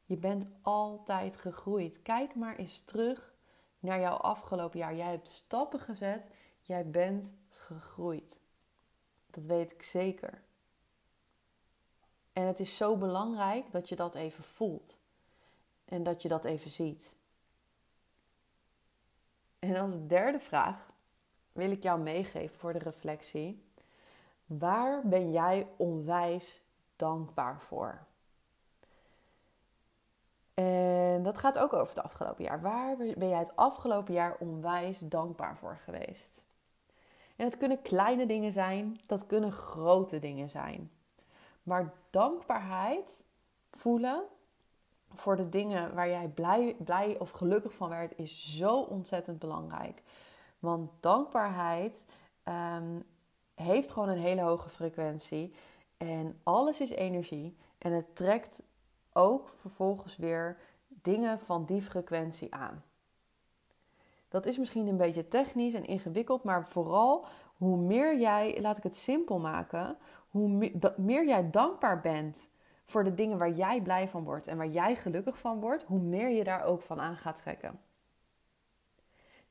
Je 0.08 0.16
bent 0.16 0.46
altijd 0.62 1.36
gegroeid. 1.36 2.02
Kijk 2.02 2.34
maar 2.34 2.56
eens 2.56 2.80
terug 2.84 3.34
naar 3.78 4.00
jouw 4.00 4.16
afgelopen 4.16 4.78
jaar. 4.78 4.94
Jij 4.94 5.10
hebt 5.10 5.28
stappen 5.28 5.80
gezet. 5.80 6.30
Jij 6.60 6.90
bent 6.90 7.34
gegroeid. 7.48 8.40
Dat 9.30 9.44
weet 9.44 9.72
ik 9.72 9.82
zeker. 9.82 10.42
En 12.32 12.42
het 12.42 12.60
is 12.60 12.76
zo 12.76 12.96
belangrijk 12.96 13.72
dat 13.72 13.88
je 13.88 13.96
dat 13.96 14.14
even 14.14 14.44
voelt. 14.44 14.96
En 15.84 16.02
dat 16.02 16.22
je 16.22 16.28
dat 16.28 16.44
even 16.44 16.70
ziet. 16.70 17.14
En 19.58 19.76
als 19.76 19.94
derde 20.06 20.40
vraag 20.40 20.90
wil 21.52 21.70
ik 21.70 21.82
jou 21.82 22.00
meegeven 22.00 22.58
voor 22.58 22.72
de 22.72 22.78
reflectie. 22.78 23.64
Waar 24.46 25.08
ben 25.08 25.30
jij 25.30 25.68
onwijs 25.76 26.62
dankbaar 26.96 27.60
voor? 27.60 28.06
En 30.58 31.22
dat 31.22 31.38
gaat 31.38 31.58
ook 31.58 31.72
over 31.72 31.88
het 31.88 32.04
afgelopen 32.04 32.44
jaar. 32.44 32.60
Waar 32.60 32.96
ben 32.96 33.28
jij 33.28 33.38
het 33.38 33.56
afgelopen 33.56 34.14
jaar 34.14 34.36
onwijs 34.38 34.98
dankbaar 34.98 35.56
voor 35.56 35.78
geweest? 35.84 36.44
En 37.36 37.44
het 37.44 37.56
kunnen 37.56 37.82
kleine 37.82 38.26
dingen 38.26 38.52
zijn, 38.52 39.00
dat 39.06 39.26
kunnen 39.26 39.52
grote 39.52 40.18
dingen 40.18 40.50
zijn. 40.50 40.90
Maar 41.62 41.92
dankbaarheid 42.10 43.24
voelen 43.70 44.22
voor 45.14 45.36
de 45.36 45.48
dingen 45.48 45.94
waar 45.94 46.08
jij 46.08 46.28
blij, 46.28 46.76
blij 46.78 47.18
of 47.18 47.30
gelukkig 47.30 47.74
van 47.74 47.88
werd, 47.88 48.18
is 48.18 48.56
zo 48.56 48.80
ontzettend 48.80 49.38
belangrijk. 49.38 50.02
Want 50.58 50.90
dankbaarheid 51.00 52.04
um, 52.44 53.04
heeft 53.54 53.90
gewoon 53.90 54.08
een 54.08 54.18
hele 54.18 54.42
hoge 54.42 54.68
frequentie. 54.68 55.54
En 55.96 56.40
alles 56.42 56.80
is 56.80 56.90
energie. 56.90 57.56
En 57.78 57.92
het 57.92 58.16
trekt 58.16 58.62
ook 59.18 59.52
vervolgens 59.60 60.16
weer 60.16 60.56
dingen 60.86 61.40
van 61.40 61.64
die 61.64 61.82
frequentie 61.82 62.54
aan. 62.54 62.84
Dat 64.28 64.46
is 64.46 64.58
misschien 64.58 64.86
een 64.86 64.96
beetje 64.96 65.28
technisch 65.28 65.74
en 65.74 65.86
ingewikkeld, 65.86 66.42
maar 66.42 66.66
vooral 66.68 67.26
hoe 67.56 67.76
meer 67.76 68.18
jij, 68.18 68.60
laat 68.60 68.76
ik 68.76 68.82
het 68.82 68.96
simpel 68.96 69.38
maken, 69.38 69.96
hoe 70.28 70.70
meer 70.96 71.26
jij 71.26 71.50
dankbaar 71.50 72.00
bent 72.00 72.50
voor 72.84 73.04
de 73.04 73.14
dingen 73.14 73.38
waar 73.38 73.52
jij 73.52 73.82
blij 73.82 74.08
van 74.08 74.24
wordt 74.24 74.46
en 74.46 74.56
waar 74.56 74.68
jij 74.68 74.96
gelukkig 74.96 75.38
van 75.38 75.60
wordt, 75.60 75.82
hoe 75.82 76.00
meer 76.00 76.28
je 76.28 76.44
daar 76.44 76.64
ook 76.64 76.82
van 76.82 77.00
aan 77.00 77.16
gaat 77.16 77.36
trekken. 77.36 77.80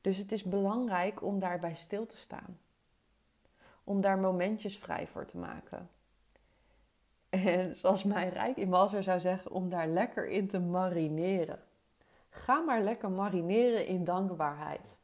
Dus 0.00 0.16
het 0.16 0.32
is 0.32 0.42
belangrijk 0.42 1.22
om 1.22 1.38
daarbij 1.38 1.74
stil 1.74 2.06
te 2.06 2.16
staan. 2.16 2.58
Om 3.84 4.00
daar 4.00 4.18
momentjes 4.18 4.78
vrij 4.78 5.06
voor 5.06 5.26
te 5.26 5.38
maken. 5.38 5.90
En 7.44 7.76
zoals 7.76 8.04
mijn 8.04 8.30
rijk 8.30 8.56
in 8.56 8.68
Walser 8.68 9.02
zou 9.02 9.20
zeggen, 9.20 9.50
om 9.50 9.68
daar 9.68 9.88
lekker 9.88 10.28
in 10.28 10.48
te 10.48 10.58
marineren. 10.58 11.58
Ga 12.28 12.60
maar 12.60 12.80
lekker 12.80 13.10
marineren 13.10 13.86
in 13.86 14.04
dankbaarheid. 14.04 14.98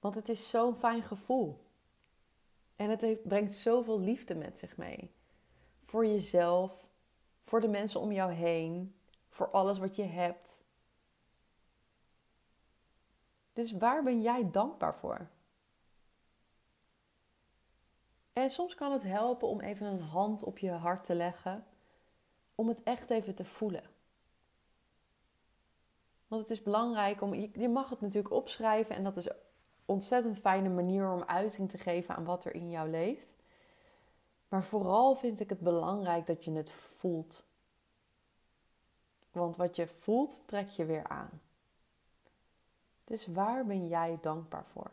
Want 0.00 0.14
het 0.14 0.28
is 0.28 0.50
zo'n 0.50 0.76
fijn 0.76 1.02
gevoel. 1.02 1.64
En 2.76 2.90
het 2.90 3.22
brengt 3.22 3.54
zoveel 3.54 4.00
liefde 4.00 4.34
met 4.34 4.58
zich 4.58 4.76
mee. 4.76 5.10
Voor 5.84 6.06
jezelf, 6.06 6.88
voor 7.42 7.60
de 7.60 7.68
mensen 7.68 8.00
om 8.00 8.12
jou 8.12 8.32
heen, 8.32 8.94
voor 9.28 9.50
alles 9.50 9.78
wat 9.78 9.96
je 9.96 10.04
hebt. 10.04 10.64
Dus 13.52 13.72
waar 13.72 14.02
ben 14.02 14.22
jij 14.22 14.50
dankbaar 14.50 14.94
voor? 14.94 15.28
En 18.36 18.50
soms 18.50 18.74
kan 18.74 18.92
het 18.92 19.02
helpen 19.02 19.48
om 19.48 19.60
even 19.60 19.86
een 19.86 20.00
hand 20.00 20.42
op 20.42 20.58
je 20.58 20.70
hart 20.70 21.04
te 21.04 21.14
leggen, 21.14 21.64
om 22.54 22.68
het 22.68 22.82
echt 22.82 23.10
even 23.10 23.34
te 23.34 23.44
voelen. 23.44 23.82
Want 26.26 26.42
het 26.42 26.50
is 26.50 26.62
belangrijk 26.62 27.20
om, 27.20 27.34
je 27.34 27.68
mag 27.68 27.90
het 27.90 28.00
natuurlijk 28.00 28.34
opschrijven 28.34 28.96
en 28.96 29.02
dat 29.02 29.16
is 29.16 29.28
een 29.28 29.36
ontzettend 29.84 30.38
fijne 30.38 30.68
manier 30.68 31.10
om 31.10 31.22
uiting 31.22 31.70
te 31.70 31.78
geven 31.78 32.16
aan 32.16 32.24
wat 32.24 32.44
er 32.44 32.54
in 32.54 32.70
jou 32.70 32.90
leeft. 32.90 33.34
Maar 34.48 34.64
vooral 34.64 35.14
vind 35.14 35.40
ik 35.40 35.48
het 35.48 35.60
belangrijk 35.60 36.26
dat 36.26 36.44
je 36.44 36.52
het 36.52 36.70
voelt. 36.70 37.44
Want 39.30 39.56
wat 39.56 39.76
je 39.76 39.86
voelt, 39.86 40.42
trek 40.46 40.68
je 40.68 40.84
weer 40.84 41.04
aan. 41.08 41.40
Dus 43.04 43.26
waar 43.26 43.66
ben 43.66 43.88
jij 43.88 44.18
dankbaar 44.20 44.64
voor? 44.72 44.90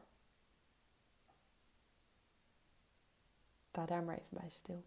Sta 3.73 3.85
daar 3.85 4.03
maar 4.03 4.15
even 4.15 4.37
bij 4.37 4.49
stil. 4.49 4.83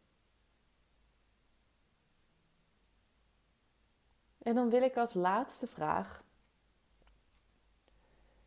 En 4.39 4.55
dan 4.55 4.71
wil 4.71 4.83
ik 4.83 4.97
als 4.97 5.15
laatste 5.15 5.67
vraag 5.67 6.25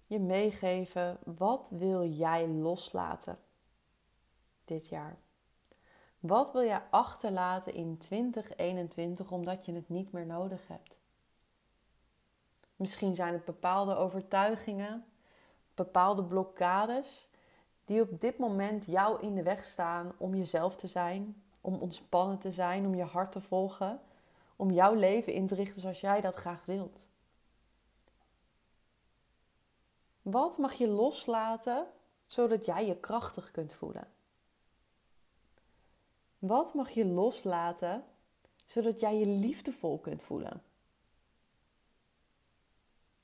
je 0.06 0.20
meegeven: 0.20 1.20
wat 1.24 1.70
wil 1.70 2.06
jij 2.06 2.48
loslaten 2.48 3.40
dit 4.66 4.88
jaar? 4.88 5.18
Wat 6.20 6.52
wil 6.52 6.64
jij 6.64 6.84
achterlaten 6.90 7.74
in 7.74 7.98
2021 7.98 9.32
omdat 9.32 9.66
je 9.66 9.74
het 9.74 9.90
niet 9.90 10.12
meer 10.12 10.26
nodig 10.26 10.68
hebt? 10.68 10.98
Misschien 12.76 13.16
zijn 13.16 13.34
het 13.34 13.46
bepaalde 13.46 13.96
overtuigingen, 13.96 15.06
bepaalde 15.74 16.24
blokkades 16.24 17.29
die 17.90 18.02
op 18.02 18.22
dit 18.22 18.38
moment 18.38 18.86
jou 18.86 19.22
in 19.22 19.36
de 19.36 19.44
weg 19.44 19.66
staan 19.66 20.12
om 20.18 20.36
jezelf 20.36 20.76
te 20.76 20.88
zijn, 20.88 21.44
om 21.62 21.76
ontspannen 21.76 22.38
te 22.38 22.52
zijn, 22.52 22.86
om 22.86 22.96
je 22.96 23.04
hart 23.04 23.32
te 23.32 23.42
volgen, 23.42 24.02
om 24.56 24.72
jouw 24.72 24.94
leven 24.94 25.34
in 25.34 25.48
te 25.48 25.56
richten 25.56 25.82
zoals 25.82 26.02
jij 26.02 26.22
dat 26.22 26.36
graag 26.36 26.66
wilt. 26.66 27.00
Wat 30.22 30.58
mag 30.58 30.74
je 30.74 30.88
loslaten 30.88 31.88
zodat 32.28 32.66
jij 32.66 32.86
je 32.86 32.96
krachtig 32.96 33.52
kunt 33.52 33.74
voelen? 33.74 34.08
Wat 36.40 36.74
mag 36.74 36.90
je 36.90 37.06
loslaten 37.06 38.04
zodat 38.66 39.00
jij 39.00 39.18
je 39.18 39.28
liefdevol 39.28 40.00
kunt 40.00 40.22
voelen? 40.22 40.64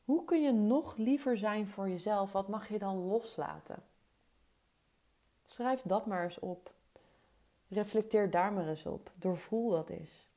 Hoe 0.06 0.26
kun 0.26 0.42
je 0.42 0.52
nog 0.52 0.96
liever 0.96 1.38
zijn 1.38 1.68
voor 1.68 1.90
jezelf? 1.90 2.32
Wat 2.32 2.48
mag 2.48 2.70
je 2.70 2.80
dan 2.80 2.98
loslaten? 2.98 3.84
Schrijf 5.46 5.82
dat 5.82 6.06
maar 6.06 6.24
eens 6.24 6.40
op. 6.40 6.74
Reflecteer 7.68 8.30
daar 8.30 8.54
maar 8.54 8.68
eens 8.68 8.86
op. 8.86 9.12
Doorvoel 9.16 9.70
dat 9.70 9.90
eens. 9.90 10.30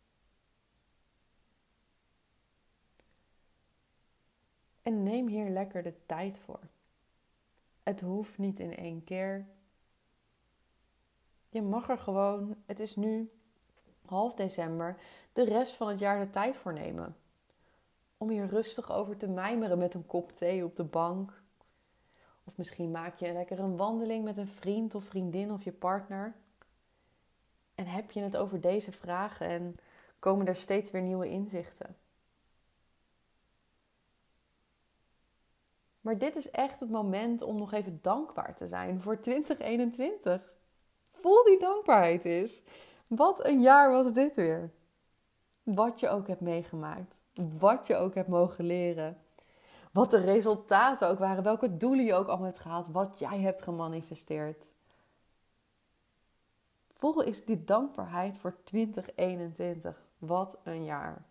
En 4.83 5.03
neem 5.03 5.27
hier 5.29 5.49
lekker 5.49 5.83
de 5.83 5.95
tijd 6.07 6.39
voor. 6.39 6.61
Het 7.83 8.01
hoeft 8.01 8.39
niet 8.39 8.59
in 8.59 8.77
één 8.77 9.05
keer. 9.05 9.47
Je 11.49 11.63
mag 11.63 11.89
er 11.89 11.99
gewoon, 11.99 12.57
het 12.67 12.81
is 12.81 12.97
nu 12.97 13.31
half 14.07 14.35
december, 14.35 14.97
de 15.33 15.45
rest 15.45 15.75
van 15.75 15.89
het 15.89 15.99
jaar 15.99 16.21
de 16.21 16.31
tijd 16.31 16.57
voor 16.57 16.73
nemen. 16.73 17.17
Om 18.17 18.31
hier 18.31 18.47
rustig 18.47 18.93
over 18.93 19.17
te 19.17 19.29
mijmeren 19.29 19.79
met 19.79 19.95
een 19.95 20.07
kop 20.07 20.33
thee 20.33 20.65
op 20.65 20.77
de 20.77 20.85
bank. 20.85 21.38
Of 22.49 22.57
misschien 22.57 22.91
maak 22.91 23.17
je 23.17 23.33
lekker 23.33 23.59
een 23.59 23.77
wandeling 23.77 24.25
met 24.25 24.37
een 24.37 24.49
vriend 24.49 24.95
of 24.95 25.05
vriendin 25.05 25.53
of 25.53 25.63
je 25.63 25.73
partner. 25.73 26.35
En 27.75 27.87
heb 27.87 28.11
je 28.11 28.21
het 28.21 28.37
over 28.37 28.61
deze 28.61 28.93
vragen 28.93 29.47
en 29.47 29.75
komen 30.19 30.47
er 30.47 30.57
steeds 30.57 30.91
weer 30.91 31.03
nieuwe 31.03 31.29
inzichten. 31.29 31.97
Maar 36.01 36.19
dit 36.19 36.37
is 36.37 36.51
echt 36.51 36.81
het 36.81 36.91
moment 36.91 37.43
om 37.43 37.59
nog 37.59 37.73
even 37.73 37.99
dankbaar 38.03 38.55
te 38.55 38.69
zijn 38.69 39.01
voor 39.01 39.21
2021. 39.21 40.53
Voel 41.13 41.45
die 41.45 41.59
dankbaarheid 41.59 42.25
is. 42.25 42.63
Wat 43.07 43.45
een 43.45 43.61
jaar 43.61 43.91
was 43.91 44.13
dit 44.13 44.37
weer. 44.37 44.71
Wat 45.63 46.01
je 46.01 46.09
ook 46.09 46.27
hebt 46.27 46.41
meegemaakt. 46.41 47.21
Wat 47.59 47.87
je 47.87 47.97
ook 47.97 48.15
hebt 48.15 48.29
mogen 48.29 48.65
leren. 48.65 49.19
Wat 49.99 50.11
de 50.11 50.21
resultaten 50.21 51.09
ook 51.09 51.19
waren. 51.19 51.43
Welke 51.43 51.77
doelen 51.77 52.05
je 52.05 52.15
ook 52.15 52.29
allemaal 52.29 52.47
hebt 52.47 52.59
gehaald. 52.59 52.87
Wat 52.87 53.19
jij 53.19 53.41
hebt 53.41 53.63
gemanifesteerd. 53.63 54.71
Voel 56.93 57.23
is 57.23 57.45
die 57.45 57.65
dankbaarheid 57.65 58.39
voor 58.39 58.57
2021. 58.63 60.03
Wat 60.19 60.59
een 60.63 60.85
jaar. 60.85 61.25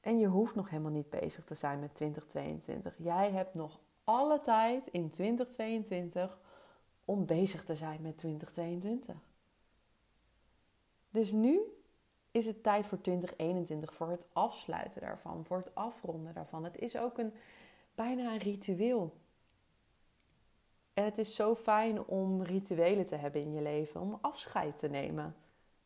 En 0.00 0.18
je 0.18 0.26
hoeft 0.26 0.54
nog 0.54 0.70
helemaal 0.70 0.90
niet 0.90 1.10
bezig 1.10 1.44
te 1.44 1.54
zijn 1.54 1.80
met 1.80 1.94
2022. 1.94 2.94
Jij 2.98 3.30
hebt 3.30 3.54
nog 3.54 3.80
alle 4.04 4.40
tijd 4.40 4.86
in 4.86 5.10
2022 5.10 6.38
om 7.04 7.26
bezig 7.26 7.64
te 7.64 7.76
zijn 7.76 8.02
met 8.02 8.18
2022. 8.18 9.16
Dus 11.10 11.32
nu 11.32 11.79
is 12.30 12.46
het 12.46 12.62
tijd 12.62 12.86
voor 12.86 13.00
2021, 13.00 13.94
voor 13.94 14.10
het 14.10 14.26
afsluiten 14.32 15.00
daarvan, 15.00 15.44
voor 15.44 15.56
het 15.56 15.74
afronden 15.74 16.34
daarvan. 16.34 16.64
Het 16.64 16.78
is 16.78 16.96
ook 16.96 17.18
een, 17.18 17.32
bijna 17.94 18.32
een 18.32 18.38
ritueel. 18.38 19.14
En 20.94 21.04
het 21.04 21.18
is 21.18 21.34
zo 21.34 21.54
fijn 21.54 22.04
om 22.04 22.42
rituelen 22.42 23.06
te 23.06 23.16
hebben 23.16 23.40
in 23.40 23.52
je 23.52 23.62
leven, 23.62 24.00
om 24.00 24.18
afscheid 24.20 24.78
te 24.78 24.88
nemen 24.88 25.36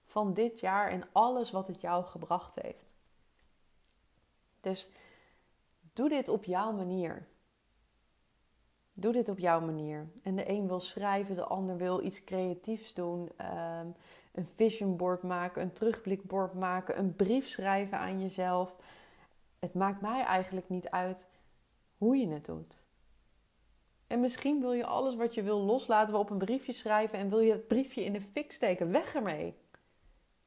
van 0.05 0.35
dit 0.35 0.61
jaar 0.61 0.91
en 0.91 1.05
alles 1.13 1.51
wat 1.51 1.67
het 1.67 1.81
jou 1.81 2.05
gebracht 2.05 2.55
heeft. 2.55 2.95
Dus 4.61 4.91
doe 5.93 6.09
dit 6.09 6.29
op 6.29 6.45
jouw 6.45 6.73
manier. 6.73 7.27
Doe 8.93 9.13
dit 9.13 9.29
op 9.29 9.39
jouw 9.39 9.61
manier. 9.61 10.09
En 10.23 10.37
de 10.37 10.49
een 10.49 10.67
wil 10.67 10.81
schrijven, 10.81 11.35
de 11.35 11.45
ander 11.45 11.77
wil 11.77 12.03
iets 12.03 12.25
creatiefs 12.25 12.95
doen. 12.95 13.31
Um, 13.79 13.95
een 14.35 14.47
vision 14.47 14.97
board 14.97 15.23
maken, 15.23 15.63
een 15.63 15.73
terugblikbord 15.73 16.55
maken, 16.55 16.99
een 16.99 17.17
brief 17.17 17.49
schrijven 17.49 17.99
aan 17.99 18.21
jezelf. 18.21 18.77
Het 19.59 19.75
maakt 19.75 20.01
mij 20.01 20.23
eigenlijk 20.23 20.69
niet 20.69 20.89
uit 20.89 21.29
hoe 21.99 22.17
je 22.17 22.29
het 22.29 22.45
doet. 22.45 22.83
En 24.07 24.21
misschien 24.21 24.61
wil 24.61 24.73
je 24.73 24.87
alles 24.87 25.17
wat 25.17 25.35
je 25.35 25.43
wil 25.43 25.59
loslaten 25.59 26.15
op 26.15 26.31
een 26.31 26.39
briefje 26.39 26.73
schrijven 26.73 27.19
en 27.19 27.29
wil 27.29 27.39
je 27.39 27.53
het 27.53 27.67
briefje 27.67 28.05
in 28.05 28.13
de 28.13 28.21
fik 28.21 28.53
steken. 28.53 28.91
Weg 28.91 29.15
ermee. 29.15 29.55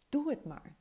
Doe 0.10 0.30
het 0.30 0.46
maar. 0.46 0.76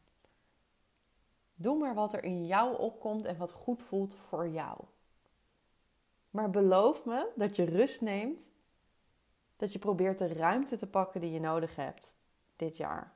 Doe 1.54 1.78
maar 1.78 1.94
wat 1.94 2.12
er 2.12 2.24
in 2.24 2.46
jou 2.46 2.78
opkomt 2.78 3.24
en 3.24 3.36
wat 3.36 3.52
goed 3.52 3.82
voelt 3.82 4.16
voor 4.16 4.48
jou. 4.48 4.80
Maar 6.30 6.50
beloof 6.50 7.04
me 7.04 7.32
dat 7.34 7.56
je 7.56 7.64
rust 7.64 8.00
neemt, 8.00 8.50
dat 9.56 9.72
je 9.72 9.78
probeert 9.78 10.18
de 10.18 10.32
ruimte 10.32 10.76
te 10.76 10.86
pakken 10.86 11.20
die 11.20 11.32
je 11.32 11.40
nodig 11.40 11.76
hebt 11.76 12.16
dit 12.56 12.76
jaar. 12.76 13.14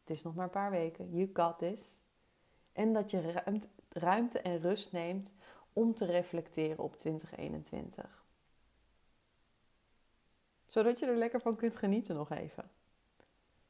Het 0.00 0.10
is 0.10 0.22
nog 0.22 0.34
maar 0.34 0.44
een 0.44 0.50
paar 0.50 0.70
weken. 0.70 1.08
You 1.08 1.30
got 1.32 1.58
this. 1.58 2.02
En 2.72 2.92
dat 2.92 3.10
je 3.10 3.42
ruimte 3.88 4.40
en 4.40 4.60
rust 4.60 4.92
neemt 4.92 5.32
om 5.72 5.94
te 5.94 6.04
reflecteren 6.04 6.84
op 6.84 6.96
2021. 6.96 8.24
Zodat 10.66 10.98
je 10.98 11.06
er 11.06 11.16
lekker 11.16 11.40
van 11.40 11.56
kunt 11.56 11.76
genieten 11.76 12.14
nog 12.14 12.30
even. 12.30 12.70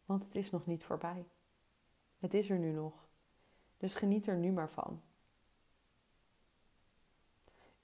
Want 0.04 0.24
het 0.24 0.34
is 0.34 0.50
nog 0.50 0.66
niet 0.66 0.84
voorbij. 0.84 1.26
Het 2.18 2.34
is 2.34 2.50
er 2.50 2.58
nu 2.58 2.72
nog. 2.72 3.08
Dus 3.76 3.94
geniet 3.94 4.26
er 4.26 4.36
nu 4.36 4.52
maar 4.52 4.70
van. 4.70 5.02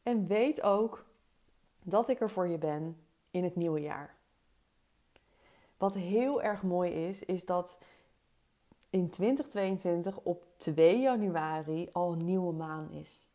En 0.02 0.26
weet 0.26 0.62
ook 0.62 1.06
dat 1.82 2.08
ik 2.08 2.20
er 2.20 2.30
voor 2.30 2.46
je 2.46 2.58
ben 2.58 3.06
in 3.30 3.44
het 3.44 3.56
nieuwe 3.56 3.80
jaar. 3.80 4.15
Wat 5.76 5.94
heel 5.94 6.42
erg 6.42 6.62
mooi 6.62 6.90
is, 6.90 7.24
is 7.24 7.44
dat 7.44 7.78
in 8.90 9.10
2022 9.10 10.18
op 10.22 10.44
2 10.56 11.00
januari 11.00 11.88
al 11.92 12.12
een 12.12 12.24
nieuwe 12.24 12.52
maan 12.52 12.90
is. 12.90 13.26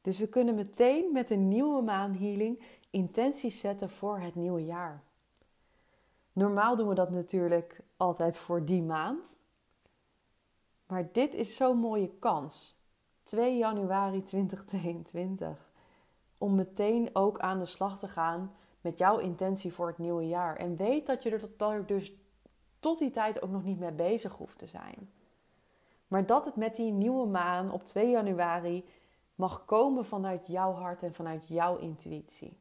Dus 0.00 0.18
we 0.18 0.28
kunnen 0.28 0.54
meteen 0.54 1.12
met 1.12 1.30
een 1.30 1.48
nieuwe 1.48 1.82
maanhealing 1.82 2.62
intenties 2.90 3.60
zetten 3.60 3.90
voor 3.90 4.18
het 4.18 4.34
nieuwe 4.34 4.64
jaar. 4.64 5.02
Normaal 6.32 6.76
doen 6.76 6.88
we 6.88 6.94
dat 6.94 7.10
natuurlijk 7.10 7.80
altijd 7.96 8.36
voor 8.36 8.64
die 8.64 8.82
maand. 8.82 9.38
Maar 10.86 11.08
dit 11.12 11.34
is 11.34 11.56
zo'n 11.56 11.78
mooie 11.78 12.10
kans. 12.18 12.78
2 13.22 13.56
januari 13.56 14.22
2022. 14.22 15.70
Om 16.38 16.54
meteen 16.54 17.10
ook 17.12 17.38
aan 17.38 17.58
de 17.58 17.64
slag 17.64 17.98
te 17.98 18.08
gaan 18.08 18.54
met 18.80 18.98
jouw 18.98 19.18
intentie 19.18 19.72
voor 19.72 19.86
het 19.86 19.98
nieuwe 19.98 20.26
jaar. 20.26 20.56
En 20.56 20.76
weet 20.76 21.06
dat 21.06 21.22
je 21.22 21.30
er 21.30 21.86
dus 21.86 22.14
tot 22.80 22.98
die 22.98 23.10
tijd 23.10 23.42
ook 23.42 23.50
nog 23.50 23.64
niet 23.64 23.78
mee 23.78 23.92
bezig 23.92 24.32
hoeft 24.32 24.58
te 24.58 24.66
zijn. 24.66 25.10
Maar 26.08 26.26
dat 26.26 26.44
het 26.44 26.56
met 26.56 26.76
die 26.76 26.92
nieuwe 26.92 27.26
maan 27.26 27.70
op 27.72 27.84
2 27.84 28.10
januari 28.10 28.84
mag 29.34 29.64
komen 29.64 30.04
vanuit 30.04 30.46
jouw 30.46 30.72
hart 30.72 31.02
en 31.02 31.14
vanuit 31.14 31.48
jouw 31.48 31.76
intuïtie. 31.76 32.58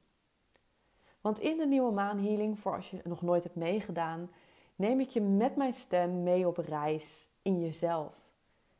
Want 1.21 1.39
in 1.39 1.57
de 1.57 1.67
nieuwe 1.67 1.91
maanhealing, 1.91 2.59
voor 2.59 2.75
als 2.75 2.89
je 2.89 2.97
het 2.97 3.05
nog 3.05 3.21
nooit 3.21 3.43
hebt 3.43 3.55
meegedaan, 3.55 4.29
neem 4.75 4.99
ik 4.99 5.09
je 5.09 5.21
met 5.21 5.55
mijn 5.55 5.73
stem 5.73 6.23
mee 6.23 6.47
op 6.47 6.57
reis 6.57 7.27
in 7.41 7.59
jezelf. 7.59 8.29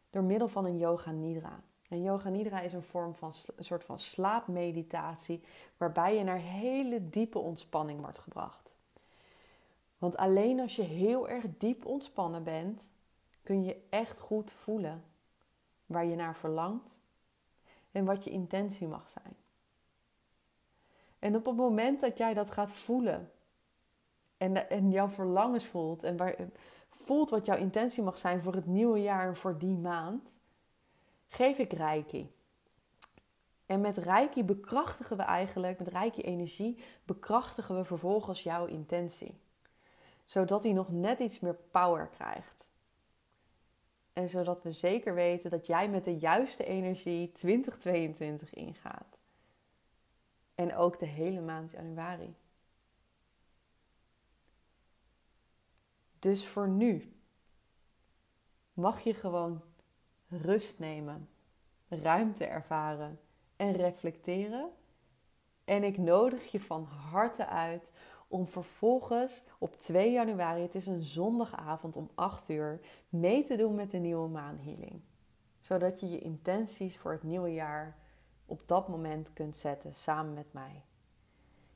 Door 0.10 0.23
middel 0.23 0.47
van 0.47 0.65
een 0.65 0.78
yoga 0.78 1.12
nidra. 1.12 1.60
En 1.89 2.02
yoga 2.02 2.30
nidra 2.30 2.62
is 2.62 2.73
een 2.73 2.84
vorm 2.84 3.15
van 3.15 3.34
een 3.56 3.65
soort 3.65 3.84
van 3.84 3.99
slaapmeditatie 3.99 5.43
waarbij 5.78 6.15
je 6.15 6.23
naar 6.23 6.38
hele 6.38 7.10
diepe 7.10 7.39
ontspanning 7.39 8.02
wordt 8.02 8.19
gebracht. 8.19 8.71
Want 9.97 10.17
alleen 10.17 10.60
als 10.60 10.75
je 10.75 10.84
heel 10.84 11.30
erg 11.30 11.45
diep 11.58 11.86
ontspannen 11.86 12.43
bent, 12.43 12.89
kun 13.43 13.63
je 13.63 13.82
echt 13.89 14.19
goed 14.19 14.52
voelen 14.52 15.04
waar 15.86 16.06
je 16.06 16.15
naar 16.15 16.36
verlangt 16.36 17.02
en 17.91 18.06
wat 18.06 18.23
je 18.23 18.30
intentie 18.30 18.88
mag 18.88 19.10
zijn. 19.10 19.36
En 21.19 21.36
op 21.36 21.45
het 21.45 21.56
moment 21.56 21.99
dat 21.99 22.17
jij 22.17 22.34
dat 22.34 22.52
gaat 22.52 22.71
voelen 22.71 23.32
en, 24.38 24.69
en 24.69 24.91
jouw 24.91 25.10
verlangens 25.10 25.65
voelt 25.65 26.04
en 26.04 26.17
waar, 26.17 26.36
voelt 26.89 27.30
wat 27.30 27.45
jouw 27.45 27.58
intentie 27.58 28.04
mag 28.04 28.17
zijn 28.17 28.41
voor 28.41 28.54
het 28.54 28.65
nieuwe 28.65 29.02
jaar 29.02 29.28
en 29.28 29.38
voor 29.38 29.58
die 29.58 29.78
maand, 29.78 30.38
geef 31.30 31.58
ik 31.58 31.74
Reiki. 31.74 32.32
En 33.65 33.82
met 33.82 33.98
Reiki 33.98 34.44
bekrachtigen 34.44 35.18
we 35.18 35.24
eigenlijk, 35.24 35.80
met 35.80 35.88
Reiki 35.88 36.22
energie, 36.22 36.84
bekrachtigen 37.04 37.76
we 37.76 37.86
vervolgens 37.86 38.44
jouw 38.44 38.65
intentie. 38.65 39.39
Zodat 40.26 40.62
die 40.62 40.74
nog 40.74 40.92
net 40.92 41.20
iets 41.20 41.39
meer 41.39 41.56
power 41.72 42.08
krijgt. 42.08 42.70
En 44.13 44.30
zodat 44.30 44.63
we 44.63 44.72
zeker 44.72 45.13
weten 45.13 45.50
dat 45.50 45.65
jij 45.65 45.89
met 45.89 46.04
de 46.04 46.18
juiste 46.18 46.65
energie 46.65 47.32
2022 47.32 48.54
ingaat. 48.54 49.20
En 50.56 50.76
ook 50.76 51.00
de 51.00 51.06
hele 51.06 51.42
maand 51.42 51.72
januari. 51.72 52.36
Dus 56.20 56.48
voor 56.48 56.68
nu 56.68 57.13
mag 58.74 59.02
je 59.02 59.13
gewoon 59.13 59.62
rust 60.30 60.80
nemen, 60.80 61.30
ruimte 61.88 62.46
ervaren 62.46 63.20
en 63.56 63.72
reflecteren. 63.72 64.70
En 65.65 65.84
ik 65.84 65.98
nodig 65.98 66.52
je 66.52 66.60
van 66.60 66.84
harte 66.84 67.48
uit 67.48 67.92
om 68.28 68.48
vervolgens 68.48 69.44
op 69.60 69.76
2 69.76 70.12
januari, 70.12 70.62
het 70.62 70.76
is 70.76 70.88
een 70.88 71.04
zondagavond 71.04 71.96
om 71.96 72.10
8 72.15 72.50
uur, 72.50 72.80
mee 73.10 73.44
te 73.44 73.56
doen 73.56 73.76
met 73.76 73.92
de 73.92 73.98
nieuwe 73.98 74.28
maanhealing. 74.28 75.02
Zodat 75.60 76.00
je 76.00 76.10
je 76.10 76.20
intenties 76.20 76.98
voor 76.98 77.12
het 77.12 77.24
nieuwe 77.24 77.54
jaar 77.54 77.98
op 78.46 78.62
dat 78.65 78.88
moment 78.88 79.34
kunt 79.34 79.56
zetten 79.56 79.94
samen 79.94 80.34
met 80.34 80.54
mij. 80.54 80.84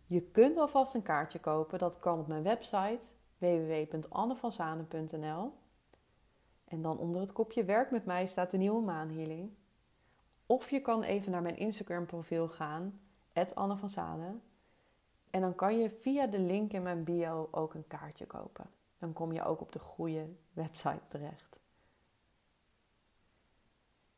Je 0.05 0.21
kunt 0.21 0.57
alvast 0.57 0.93
een 0.93 1.01
kaartje 1.01 1.39
kopen, 1.39 1.79
dat 1.79 1.99
kan 1.99 2.19
op 2.19 2.27
mijn 2.27 2.43
website 2.43 3.05
www.annevanzanen.nl. 3.37 5.53
En 6.73 6.81
dan 6.81 6.97
onder 6.97 7.21
het 7.21 7.31
kopje 7.31 7.63
werk 7.63 7.91
met 7.91 8.05
mij 8.05 8.27
staat 8.27 8.51
de 8.51 8.57
nieuwe 8.57 8.81
maanhealing. 8.81 9.51
Of 10.45 10.69
je 10.69 10.81
kan 10.81 11.03
even 11.03 11.31
naar 11.31 11.41
mijn 11.41 11.57
Instagram 11.57 12.05
profiel 12.05 12.47
gaan, 12.47 12.99
Anne 13.53 13.77
van 13.77 13.89
Zanen. 13.89 14.41
En 15.29 15.41
dan 15.41 15.55
kan 15.55 15.79
je 15.79 15.89
via 15.89 16.27
de 16.27 16.39
link 16.39 16.71
in 16.71 16.83
mijn 16.83 17.03
bio 17.03 17.47
ook 17.51 17.73
een 17.73 17.87
kaartje 17.87 18.25
kopen. 18.25 18.65
Dan 18.99 19.13
kom 19.13 19.33
je 19.33 19.43
ook 19.43 19.61
op 19.61 19.71
de 19.71 19.79
goede 19.79 20.25
website 20.53 21.07
terecht. 21.07 21.59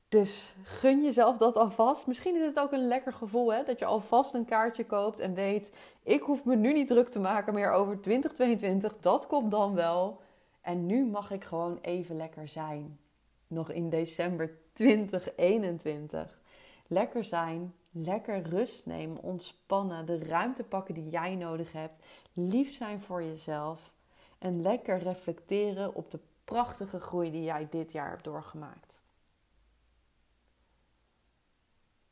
Dus 0.08 0.56
gun 0.63 1.04
jezelf 1.04 1.38
dat 1.38 1.56
alvast. 1.56 2.08
Misschien 2.08 2.36
is 2.36 2.46
het 2.46 2.60
ook 2.60 2.72
een 2.72 2.88
lekker 2.88 3.13
gevoel 3.13 3.54
hè? 3.54 3.63
dat 3.63 3.80
je 3.80 3.86
alvast 3.86 4.34
een 4.34 4.46
kaartje 4.46 4.86
koopt 4.86 5.20
en 5.20 5.34
weet: 5.34 5.74
ik 6.04 6.22
hoef 6.22 6.46
me 6.46 6.56
nu 6.56 6.74
niet 6.74 6.88
druk 6.88 7.10
te 7.10 7.20
maken 7.20 7.54
meer 7.54 7.72
over 7.72 8.02
2022. 8.02 8.98
Dat 9.00 9.28
komt 9.28 9.52
dan 9.52 9.74
wel. 9.74 10.24
En 10.65 10.86
nu 10.86 11.06
mag 11.06 11.32
ik 11.32 11.43
gewoon 11.43 11.80
even 11.82 12.15
lekker 12.15 12.47
zijn. 12.47 12.99
Nog 13.47 13.71
in 13.71 13.89
december 13.89 14.58
2021. 14.73 16.39
Lekker 16.88 17.23
zijn, 17.23 17.73
lekker 17.91 18.41
rust 18.41 18.86
nemen, 18.86 19.21
ontspannen, 19.21 20.06
de 20.06 20.17
ruimte 20.17 20.63
pakken 20.63 20.93
die 20.93 21.10
jij 21.10 21.36
nodig 21.36 21.71
hebt, 21.71 22.06
lief 22.34 22.73
zijn 22.73 23.01
voor 23.01 23.23
jezelf 23.23 23.91
en 24.38 24.62
lekker 24.62 24.97
reflecteren 24.97 25.95
op 25.95 26.12
de 26.12 26.19
prachtige 26.43 26.99
groei 26.99 27.32
die 27.32 27.43
jij 27.43 27.67
dit 27.69 27.91
jaar 27.91 28.10
hebt 28.10 28.23
doorgemaakt. 28.23 29.01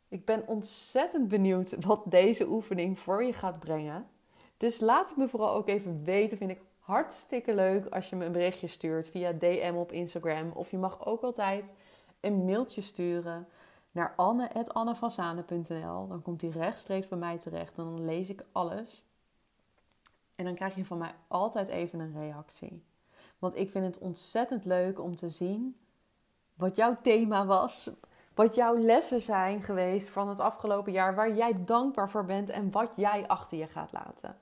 Ik 0.08 0.26
ben 0.26 0.48
ontzettend 0.48 1.28
benieuwd 1.28 1.84
wat 1.86 2.04
deze 2.06 2.48
oefening 2.48 3.00
voor 3.00 3.24
je 3.24 3.34
gaat 3.34 3.60
brengen. 3.60 4.08
Dus 4.58 4.80
laat 4.80 5.10
het 5.10 5.18
me 5.18 5.28
vooral 5.28 5.54
ook 5.54 5.68
even 5.68 6.04
weten. 6.04 6.38
Vind 6.38 6.52
ik 6.52 6.62
hartstikke 6.84 7.54
leuk 7.54 7.86
als 7.86 8.10
je 8.10 8.16
me 8.16 8.26
een 8.26 8.32
berichtje 8.32 8.68
stuurt 8.68 9.08
via 9.08 9.32
DM 9.32 9.74
op 9.76 9.92
Instagram. 9.92 10.52
Of 10.52 10.72
je 10.72 10.78
mag 10.78 11.06
ook 11.06 11.22
altijd 11.22 11.74
een 12.20 12.46
mailtje 12.46 12.82
sturen 12.82 13.48
naar 13.92 14.14
anne.annevanzane.nl. 14.16 16.08
Dan 16.08 16.22
komt 16.22 16.40
die 16.40 16.52
rechtstreeks 16.52 17.08
bij 17.08 17.18
mij 17.18 17.38
terecht 17.38 17.78
en 17.78 17.84
dan 17.84 18.06
lees 18.06 18.30
ik 18.30 18.46
alles. 18.52 19.04
En 20.36 20.46
dan 20.46 20.56
krijg 20.56 20.76
je 20.76 20.86
van 20.86 20.98
mij 20.98 21.14
altijd 21.28 21.68
even 21.68 22.00
een 22.00 22.14
reactie. 22.14 22.84
Want 23.40 23.56
ik 23.56 23.70
vind 23.70 23.86
het 23.86 23.98
ontzettend 23.98 24.66
leuk 24.66 25.00
om 25.00 25.16
te 25.16 25.30
zien 25.30 25.78
wat 26.54 26.76
jouw 26.76 26.98
thema 27.02 27.46
was. 27.46 27.90
Wat 28.36 28.56
jouw 28.56 28.78
lessen 28.78 29.22
zijn 29.22 29.62
geweest 29.62 30.10
van 30.10 30.30
het 30.30 30.40
afgelopen 30.40 30.92
jaar. 30.92 31.16
Waar 31.16 31.34
jij 31.34 31.66
dankbaar 31.66 32.10
voor 32.10 32.26
bent 32.26 32.50
en 32.50 32.72
wat 32.72 32.92
jij 32.96 33.28
achter 33.28 33.58
je 33.58 33.68
gaat 33.68 33.92
laten. 33.92 34.38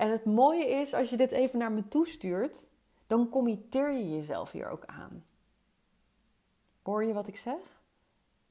En 0.00 0.10
het 0.10 0.24
mooie 0.24 0.66
is, 0.66 0.94
als 0.94 1.10
je 1.10 1.16
dit 1.16 1.32
even 1.32 1.58
naar 1.58 1.72
me 1.72 1.88
toestuurt, 1.88 2.68
dan 3.06 3.28
committeer 3.28 3.92
je 3.92 4.10
jezelf 4.10 4.52
hier 4.52 4.68
ook 4.68 4.84
aan. 4.86 5.24
Hoor 6.82 7.04
je 7.04 7.12
wat 7.12 7.28
ik 7.28 7.36
zeg? 7.36 7.82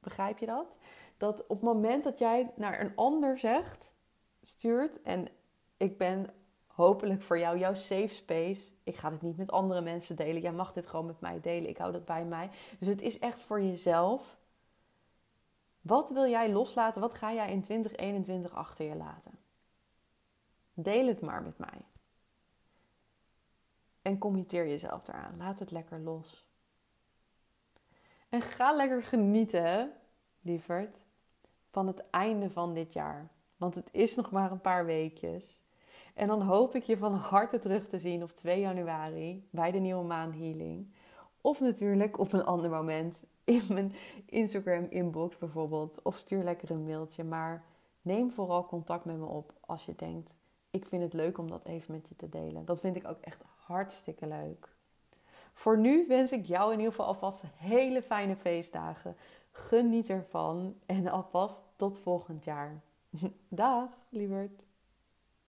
Begrijp 0.00 0.38
je 0.38 0.46
dat? 0.46 0.76
Dat 1.16 1.42
op 1.42 1.48
het 1.48 1.60
moment 1.62 2.04
dat 2.04 2.18
jij 2.18 2.52
naar 2.56 2.80
een 2.80 2.96
ander 2.96 3.38
zegt, 3.38 3.92
stuurt, 4.42 5.02
en 5.02 5.28
ik 5.76 5.98
ben 5.98 6.26
hopelijk 6.66 7.22
voor 7.22 7.38
jou 7.38 7.58
jouw 7.58 7.74
safe 7.74 8.14
space. 8.14 8.70
Ik 8.84 8.96
ga 8.96 9.10
dit 9.10 9.22
niet 9.22 9.36
met 9.36 9.50
andere 9.50 9.80
mensen 9.80 10.16
delen. 10.16 10.42
Jij 10.42 10.52
mag 10.52 10.72
dit 10.72 10.86
gewoon 10.86 11.06
met 11.06 11.20
mij 11.20 11.40
delen. 11.40 11.68
Ik 11.68 11.78
hou 11.78 11.92
dat 11.92 12.04
bij 12.04 12.24
mij. 12.24 12.50
Dus 12.78 12.88
het 12.88 13.02
is 13.02 13.18
echt 13.18 13.42
voor 13.42 13.62
jezelf. 13.62 14.38
Wat 15.80 16.10
wil 16.10 16.26
jij 16.26 16.52
loslaten? 16.52 17.00
Wat 17.00 17.14
ga 17.14 17.32
jij 17.32 17.52
in 17.52 17.62
2021 17.62 18.54
achter 18.54 18.86
je 18.86 18.96
laten? 18.96 19.49
Deel 20.82 21.06
het 21.06 21.20
maar 21.20 21.42
met 21.42 21.58
mij. 21.58 21.86
En 24.02 24.18
committeer 24.18 24.68
jezelf 24.68 25.08
eraan. 25.08 25.36
Laat 25.36 25.58
het 25.58 25.70
lekker 25.70 26.00
los. 26.00 26.48
En 28.28 28.40
ga 28.40 28.72
lekker 28.72 29.02
genieten, 29.02 29.92
lieverd, 30.40 31.00
van 31.70 31.86
het 31.86 32.10
einde 32.10 32.50
van 32.50 32.74
dit 32.74 32.92
jaar. 32.92 33.28
Want 33.56 33.74
het 33.74 33.88
is 33.92 34.14
nog 34.14 34.30
maar 34.30 34.50
een 34.50 34.60
paar 34.60 34.84
weekjes. 34.84 35.60
En 36.14 36.26
dan 36.26 36.42
hoop 36.42 36.74
ik 36.74 36.82
je 36.82 36.96
van 36.96 37.14
harte 37.14 37.58
terug 37.58 37.86
te 37.86 37.98
zien 37.98 38.22
op 38.22 38.32
2 38.32 38.60
januari 38.60 39.48
bij 39.50 39.70
de 39.70 39.78
nieuwe 39.78 40.04
maan 40.04 40.32
healing. 40.32 40.94
Of 41.40 41.60
natuurlijk 41.60 42.18
op 42.18 42.32
een 42.32 42.44
ander 42.44 42.70
moment 42.70 43.24
in 43.44 43.62
mijn 43.68 43.92
Instagram 44.26 44.86
inbox 44.88 45.38
bijvoorbeeld. 45.38 46.02
Of 46.02 46.16
stuur 46.16 46.42
lekker 46.42 46.70
een 46.70 46.84
mailtje. 46.84 47.24
Maar 47.24 47.64
neem 48.02 48.30
vooral 48.30 48.66
contact 48.66 49.04
met 49.04 49.16
me 49.16 49.26
op 49.26 49.52
als 49.60 49.84
je 49.84 49.94
denkt: 49.96 50.34
ik 50.70 50.84
vind 50.84 51.02
het 51.02 51.12
leuk 51.12 51.38
om 51.38 51.50
dat 51.50 51.64
even 51.64 51.94
met 51.94 52.08
je 52.08 52.16
te 52.16 52.28
delen. 52.28 52.64
Dat 52.64 52.80
vind 52.80 52.96
ik 52.96 53.08
ook 53.08 53.20
echt 53.20 53.42
hartstikke 53.56 54.26
leuk. 54.26 54.68
Voor 55.52 55.78
nu 55.78 56.06
wens 56.08 56.32
ik 56.32 56.46
jou 56.46 56.72
in 56.72 56.78
ieder 56.78 56.92
geval 56.92 57.06
alvast 57.06 57.42
hele 57.56 58.02
fijne 58.02 58.36
feestdagen. 58.36 59.16
Geniet 59.50 60.08
ervan 60.08 60.74
en 60.86 61.08
alvast 61.08 61.62
tot 61.76 61.98
volgend 61.98 62.44
jaar. 62.44 62.80
Dag, 63.48 63.88
lieverd. 64.08 64.64